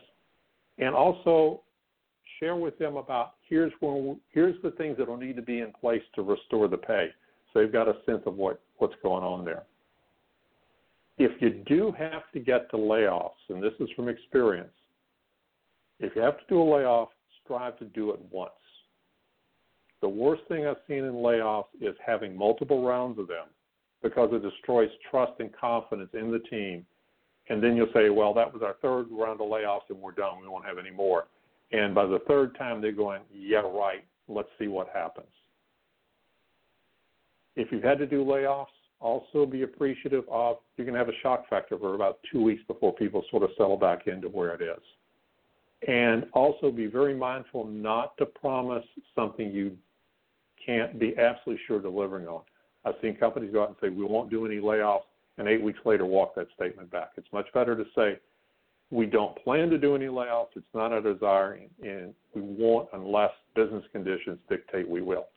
and 0.77 0.93
also 0.93 1.61
share 2.39 2.55
with 2.55 2.77
them 2.79 2.95
about 2.95 3.33
here's 3.47 3.71
when 3.79 4.19
here's 4.31 4.55
the 4.63 4.71
things 4.71 4.97
that 4.97 5.07
will 5.07 5.17
need 5.17 5.35
to 5.35 5.41
be 5.41 5.59
in 5.59 5.71
place 5.79 6.01
to 6.15 6.21
restore 6.21 6.67
the 6.67 6.77
pay, 6.77 7.09
so 7.51 7.59
they've 7.59 7.71
got 7.71 7.87
a 7.87 7.95
sense 8.05 8.21
of 8.25 8.35
what 8.35 8.61
what's 8.77 8.95
going 9.03 9.23
on 9.23 9.45
there. 9.45 9.63
If 11.17 11.41
you 11.41 11.63
do 11.67 11.93
have 11.97 12.23
to 12.33 12.39
get 12.39 12.71
to 12.71 12.77
layoffs, 12.77 13.31
and 13.49 13.61
this 13.61 13.73
is 13.79 13.89
from 13.95 14.07
experience, 14.07 14.69
if 15.99 16.15
you 16.15 16.21
have 16.21 16.37
to 16.37 16.43
do 16.47 16.61
a 16.61 16.63
layoff, 16.63 17.09
strive 17.43 17.77
to 17.79 17.85
do 17.85 18.11
it 18.11 18.19
once. 18.31 18.51
The 20.01 20.07
worst 20.07 20.43
thing 20.47 20.65
I've 20.65 20.77
seen 20.87 21.03
in 21.03 21.13
layoffs 21.13 21.65
is 21.81 21.95
having 22.05 22.37
multiple 22.37 22.85
rounds 22.85 23.19
of 23.19 23.27
them 23.27 23.47
because 24.01 24.29
it 24.31 24.41
destroys 24.41 24.89
trust 25.11 25.33
and 25.39 25.49
confidence 25.53 26.11
in 26.13 26.31
the 26.31 26.39
team. 26.39 26.85
And 27.49 27.61
then 27.61 27.75
you'll 27.75 27.91
say, 27.93 28.09
well, 28.09 28.33
that 28.35 28.53
was 28.53 28.61
our 28.63 28.75
third 28.81 29.07
round 29.11 29.41
of 29.41 29.47
layoffs 29.47 29.89
and 29.89 29.99
we're 29.99 30.11
done. 30.11 30.39
We 30.41 30.47
won't 30.47 30.65
have 30.65 30.77
any 30.77 30.91
more. 30.91 31.25
And 31.71 31.93
by 31.93 32.05
the 32.05 32.19
third 32.27 32.57
time, 32.57 32.81
they're 32.81 32.91
going, 32.91 33.21
yeah, 33.33 33.59
right. 33.59 34.03
Let's 34.27 34.49
see 34.59 34.67
what 34.67 34.89
happens. 34.93 35.27
If 37.55 37.71
you've 37.71 37.83
had 37.83 37.97
to 37.99 38.07
do 38.07 38.23
layoffs, 38.23 38.67
also 38.99 39.45
be 39.45 39.63
appreciative 39.63 40.23
of 40.29 40.57
you 40.77 40.85
can 40.85 40.93
have 40.93 41.09
a 41.09 41.17
shock 41.21 41.49
factor 41.49 41.77
for 41.77 41.95
about 41.95 42.19
two 42.31 42.41
weeks 42.41 42.61
before 42.67 42.93
people 42.93 43.23
sort 43.31 43.43
of 43.43 43.49
settle 43.57 43.77
back 43.77 44.07
into 44.07 44.27
where 44.27 44.53
it 44.53 44.61
is. 44.61 44.83
And 45.87 46.25
also 46.33 46.71
be 46.71 46.87
very 46.87 47.15
mindful 47.15 47.65
not 47.65 48.17
to 48.17 48.25
promise 48.25 48.83
something 49.15 49.51
you 49.51 49.77
can't 50.63 50.99
be 50.99 51.17
absolutely 51.17 51.61
sure 51.65 51.81
delivering 51.81 52.27
on. 52.27 52.41
I've 52.85 52.95
seen 53.01 53.15
companies 53.15 53.51
go 53.51 53.63
out 53.63 53.69
and 53.69 53.77
say, 53.81 53.89
we 53.89 54.03
won't 54.03 54.29
do 54.29 54.45
any 54.45 54.57
layoffs, 54.57 55.03
and 55.37 55.47
eight 55.47 55.61
weeks 55.61 55.79
later 55.85 56.05
walk 56.05 56.35
that 56.35 56.47
statement 56.55 56.91
back. 56.91 57.11
It's 57.17 57.27
much 57.31 57.47
better 57.53 57.75
to 57.75 57.85
say, 57.95 58.19
we 58.91 59.05
don't 59.05 59.37
plan 59.43 59.69
to 59.69 59.77
do 59.77 59.95
any 59.95 60.05
layoffs. 60.05 60.49
It's 60.55 60.65
not 60.73 60.91
our 60.91 61.01
desire, 61.01 61.59
and 61.83 62.13
we 62.33 62.41
won't 62.41 62.89
unless 62.93 63.31
business 63.55 63.83
conditions 63.91 64.39
dictate 64.49 64.87
we 64.87 65.01
will. 65.01 65.27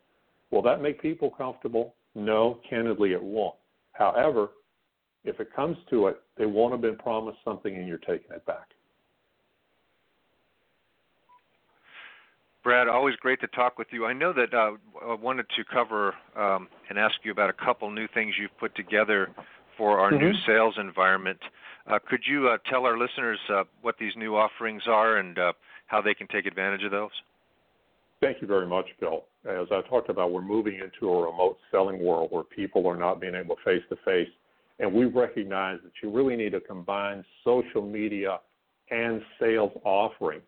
Will 0.51 0.63
that 0.63 0.81
make 0.81 1.01
people 1.01 1.31
comfortable? 1.31 1.95
No, 2.15 2.61
candidly, 2.69 3.13
it 3.13 3.23
won't. 3.23 3.55
However, 3.93 4.51
if 5.25 5.39
it 5.41 5.55
comes 5.55 5.77
to 5.91 6.09
it, 6.09 6.21
they 6.37 6.47
won't 6.47 6.73
have 6.73 6.81
been 6.81 6.97
promised 6.97 7.39
something 7.45 7.75
and 7.75 7.87
you're 7.87 7.99
taking 7.99 8.33
it 8.35 8.45
back. 8.47 8.69
Brad, 12.65 12.89
always 12.89 13.17
great 13.17 13.41
to 13.41 13.49
talk 13.49 13.77
with 13.77 13.89
you. 13.91 14.07
I 14.07 14.13
know 14.13 14.33
that 14.33 14.55
uh, 14.55 14.73
I 15.05 15.15
wanted 15.15 15.47
to 15.57 15.65
cover 15.65 16.15
um, 16.37 16.69
and 16.89 16.99
ask 16.99 17.17
you 17.25 17.33
about 17.33 17.51
a 17.51 17.53
couple 17.53 17.91
new 17.91 18.07
things 18.15 18.35
you've 18.41 18.57
put 18.59 18.75
together 18.77 19.31
for 19.77 19.99
our 19.99 20.13
mm-hmm. 20.13 20.27
new 20.27 20.33
sales 20.47 20.75
environment. 20.79 21.39
Uh, 21.87 21.99
could 22.09 22.21
you 22.27 22.49
uh, 22.49 22.59
tell 22.71 22.87
our 22.87 22.97
listeners 22.99 23.39
uh, 23.53 23.65
what 23.81 23.97
these 23.99 24.13
new 24.17 24.37
offerings 24.37 24.83
are 24.87 25.17
and 25.17 25.37
how 25.87 26.01
they 26.01 26.15
can 26.15 26.27
take 26.29 26.47
advantage 26.47 26.85
of 26.85 26.91
those? 26.91 27.11
Thank 28.21 28.41
you 28.41 28.47
very 28.47 28.67
much, 28.67 28.87
Bill. 29.01 29.25
As 29.45 29.67
I 29.73 29.81
talked 29.89 30.09
about, 30.09 30.31
we're 30.31 30.43
moving 30.43 30.75
into 30.75 31.13
a 31.13 31.27
remote 31.27 31.59
selling 31.73 32.05
world 32.05 32.31
where 32.31 32.45
people 32.45 32.87
are 32.87 32.97
not 32.97 33.21
being 33.21 33.35
able 33.35 33.57
face 33.65 33.83
to 33.89 33.97
face, 34.05 34.29
and 34.79 34.93
we 34.93 35.07
recognize 35.07 35.81
that 35.83 35.91
you 36.01 36.11
really 36.11 36.37
need 36.37 36.55
a 36.55 36.61
combined 36.61 37.25
social 37.43 37.83
media 37.83 38.39
and 38.93 39.21
sales 39.41 39.73
offering. 39.85 40.41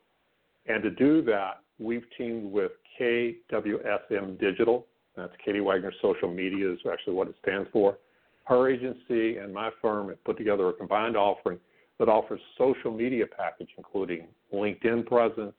And 0.67 0.85
to 0.85 0.91
do 0.91 1.23
that, 1.23 1.63
we've 1.81 2.05
teamed 2.17 2.53
with 2.53 2.71
KWSM 3.01 4.39
Digital. 4.39 4.87
That's 5.17 5.33
Katie 5.45 5.61
Wagner 5.61 5.93
Social 6.01 6.33
Media 6.33 6.73
is 6.73 6.79
actually 6.91 7.15
what 7.15 7.27
it 7.27 7.35
stands 7.43 7.69
for. 7.73 7.99
Her 8.45 8.71
agency 8.71 9.39
and 9.39 9.53
my 9.53 9.71
firm 9.81 10.09
have 10.09 10.23
put 10.25 10.37
together 10.37 10.69
a 10.69 10.73
combined 10.73 11.17
offering 11.17 11.59
that 11.99 12.09
offers 12.09 12.41
social 12.59 12.91
media 12.91 13.25
package, 13.27 13.71
including 13.79 14.27
LinkedIn 14.53 15.07
presence, 15.07 15.55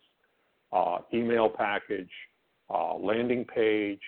uh, 0.71 0.99
email 1.13 1.49
package, 1.49 2.09
uh, 2.69 2.95
landing 2.95 3.45
page, 3.45 4.01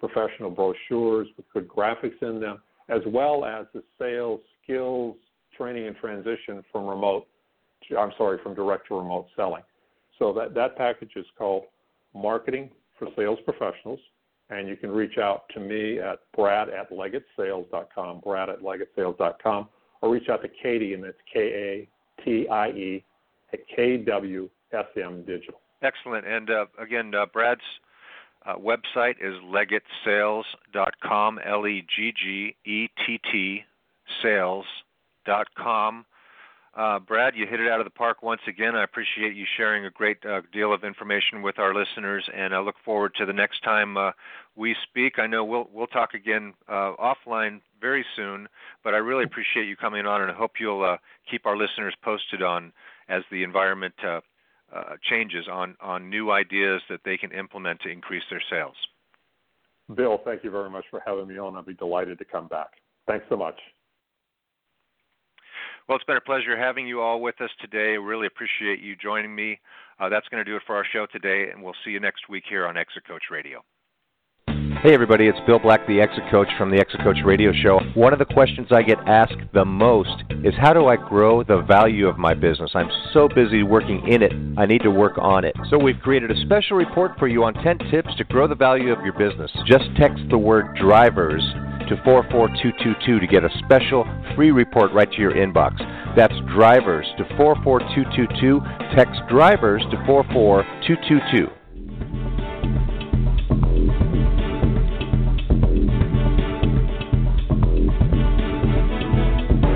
professional 0.00 0.50
brochures 0.50 1.28
with 1.36 1.46
good 1.52 1.68
graphics 1.68 2.20
in 2.22 2.40
them, 2.40 2.60
as 2.88 3.02
well 3.06 3.44
as 3.44 3.66
the 3.74 3.82
sales 3.98 4.40
skills 4.62 5.16
training 5.56 5.86
and 5.86 5.96
transition 5.96 6.62
from 6.70 6.86
remote, 6.86 7.26
to, 7.88 7.98
I'm 7.98 8.12
sorry, 8.18 8.38
from 8.42 8.54
direct 8.54 8.88
to 8.88 8.96
remote 8.96 9.26
selling. 9.36 9.62
So 10.18 10.32
that, 10.34 10.54
that 10.54 10.76
package 10.76 11.12
is 11.16 11.26
called 11.36 11.64
Marketing 12.14 12.70
for 12.98 13.08
Sales 13.16 13.38
Professionals. 13.44 14.00
And 14.48 14.68
you 14.68 14.76
can 14.76 14.90
reach 14.90 15.18
out 15.18 15.42
to 15.54 15.60
me 15.60 15.98
at 15.98 16.20
brad 16.34 16.68
at 16.68 16.90
leggettsales.com, 16.90 18.20
brad 18.20 18.48
at 18.48 18.60
leggettsales.com, 18.60 19.68
or 20.02 20.10
reach 20.10 20.28
out 20.28 20.42
to 20.42 20.48
Katie, 20.62 20.94
and 20.94 21.02
that's 21.02 21.16
K 21.32 21.40
A 21.40 22.22
T 22.22 22.48
I 22.48 22.68
E 22.68 23.04
at 23.52 23.60
KWSM 23.76 25.26
Digital. 25.26 25.60
Excellent. 25.82 26.26
And 26.26 26.50
uh, 26.50 26.66
again, 26.78 27.12
uh, 27.14 27.26
Brad's 27.26 27.60
uh, 28.46 28.54
website 28.56 29.16
is 29.20 29.34
leggettsales.com, 29.44 31.40
L 31.44 31.66
E 31.66 31.84
G 31.94 32.12
G 32.12 32.56
E 32.64 32.88
T 33.04 33.20
T 33.32 33.64
sales.com. 34.22 36.04
Uh, 36.76 36.98
Brad, 36.98 37.34
you 37.34 37.46
hit 37.46 37.58
it 37.58 37.70
out 37.70 37.80
of 37.80 37.86
the 37.86 37.90
park 37.90 38.22
once 38.22 38.42
again. 38.46 38.76
I 38.76 38.84
appreciate 38.84 39.34
you 39.34 39.46
sharing 39.56 39.86
a 39.86 39.90
great 39.90 40.18
uh, 40.26 40.42
deal 40.52 40.74
of 40.74 40.84
information 40.84 41.40
with 41.40 41.58
our 41.58 41.74
listeners, 41.74 42.28
and 42.34 42.54
I 42.54 42.60
look 42.60 42.74
forward 42.84 43.14
to 43.16 43.24
the 43.24 43.32
next 43.32 43.62
time 43.62 43.96
uh, 43.96 44.10
we 44.56 44.76
speak. 44.82 45.18
I 45.18 45.26
know 45.26 45.42
we'll 45.42 45.70
we'll 45.72 45.86
talk 45.86 46.12
again 46.12 46.52
uh, 46.68 46.92
offline 47.00 47.62
very 47.80 48.04
soon, 48.14 48.46
but 48.84 48.92
I 48.92 48.98
really 48.98 49.24
appreciate 49.24 49.66
you 49.66 49.74
coming 49.74 50.04
on, 50.04 50.20
and 50.20 50.30
I 50.30 50.34
hope 50.34 50.52
you'll 50.60 50.84
uh, 50.84 50.98
keep 51.30 51.46
our 51.46 51.56
listeners 51.56 51.94
posted 52.04 52.42
on 52.42 52.74
as 53.08 53.22
the 53.30 53.42
environment 53.42 53.94
uh, 54.04 54.20
changes 55.08 55.46
on 55.50 55.76
on 55.80 56.10
new 56.10 56.30
ideas 56.30 56.82
that 56.90 57.00
they 57.06 57.16
can 57.16 57.32
implement 57.32 57.80
to 57.80 57.88
increase 57.88 58.24
their 58.28 58.42
sales. 58.50 58.76
Bill, 59.94 60.20
thank 60.26 60.44
you 60.44 60.50
very 60.50 60.68
much 60.68 60.84
for 60.90 61.00
having 61.06 61.26
me 61.26 61.38
on. 61.38 61.56
I'll 61.56 61.62
be 61.62 61.72
delighted 61.72 62.18
to 62.18 62.26
come 62.26 62.48
back. 62.48 62.72
Thanks 63.06 63.24
so 63.30 63.36
much. 63.36 63.58
Well, 65.88 65.94
it's 65.94 66.04
been 66.04 66.16
a 66.16 66.20
pleasure 66.20 66.58
having 66.58 66.88
you 66.88 67.00
all 67.00 67.20
with 67.20 67.40
us 67.40 67.50
today. 67.60 67.96
Really 67.96 68.26
appreciate 68.26 68.80
you 68.80 68.96
joining 68.96 69.32
me. 69.32 69.60
Uh, 70.00 70.08
that's 70.08 70.26
going 70.28 70.44
to 70.44 70.50
do 70.50 70.56
it 70.56 70.62
for 70.66 70.74
our 70.74 70.84
show 70.92 71.06
today, 71.06 71.50
and 71.52 71.62
we'll 71.62 71.76
see 71.84 71.92
you 71.92 72.00
next 72.00 72.28
week 72.28 72.42
here 72.48 72.66
on 72.66 72.76
Exit 72.76 73.06
Coach 73.06 73.22
Radio. 73.30 73.62
Hey, 74.82 74.92
everybody, 74.92 75.28
it's 75.28 75.38
Bill 75.46 75.60
Black, 75.60 75.86
the 75.86 76.00
Exit 76.00 76.24
Coach 76.28 76.48
from 76.58 76.70
the 76.70 76.78
Exit 76.78 77.00
Coach 77.02 77.18
Radio 77.24 77.52
Show. 77.52 77.78
One 77.94 78.12
of 78.12 78.18
the 78.18 78.24
questions 78.24 78.66
I 78.70 78.82
get 78.82 78.98
asked 79.06 79.38
the 79.54 79.64
most 79.64 80.24
is 80.44 80.54
how 80.60 80.72
do 80.72 80.86
I 80.86 80.96
grow 80.96 81.44
the 81.44 81.62
value 81.62 82.08
of 82.08 82.18
my 82.18 82.34
business? 82.34 82.72
I'm 82.74 82.90
so 83.12 83.28
busy 83.28 83.62
working 83.62 84.06
in 84.08 84.22
it, 84.22 84.32
I 84.58 84.66
need 84.66 84.82
to 84.82 84.90
work 84.90 85.18
on 85.18 85.44
it. 85.44 85.54
So, 85.70 85.78
we've 85.78 85.98
created 86.00 86.30
a 86.30 86.40
special 86.42 86.76
report 86.76 87.12
for 87.18 87.28
you 87.28 87.44
on 87.44 87.54
10 87.54 87.78
tips 87.90 88.14
to 88.18 88.24
grow 88.24 88.48
the 88.48 88.54
value 88.54 88.92
of 88.92 89.04
your 89.04 89.14
business. 89.14 89.50
Just 89.66 89.84
text 89.96 90.22
the 90.30 90.38
word 90.38 90.76
drivers 90.76 91.42
to 91.88 91.96
44222 92.04 93.20
to 93.20 93.26
get 93.26 93.44
a 93.44 93.50
special 93.64 94.04
free 94.34 94.50
report 94.50 94.92
right 94.92 95.10
to 95.10 95.18
your 95.18 95.32
inbox. 95.32 95.76
That's 96.16 96.34
drivers 96.54 97.06
to 97.18 97.24
44222. 97.36 98.60
Text 98.96 99.20
drivers 99.28 99.82
to 99.90 99.96
44222. 100.06 101.50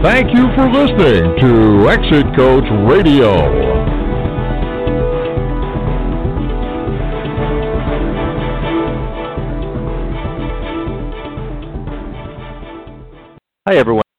Thank 0.03 0.35
you 0.35 0.49
for 0.57 0.67
listening 0.73 1.37
to 1.41 1.89
Exit 1.91 2.35
Coach 2.35 2.65
Radio. 2.91 3.70
Hi, 13.71 13.77
everyone. 13.77 14.10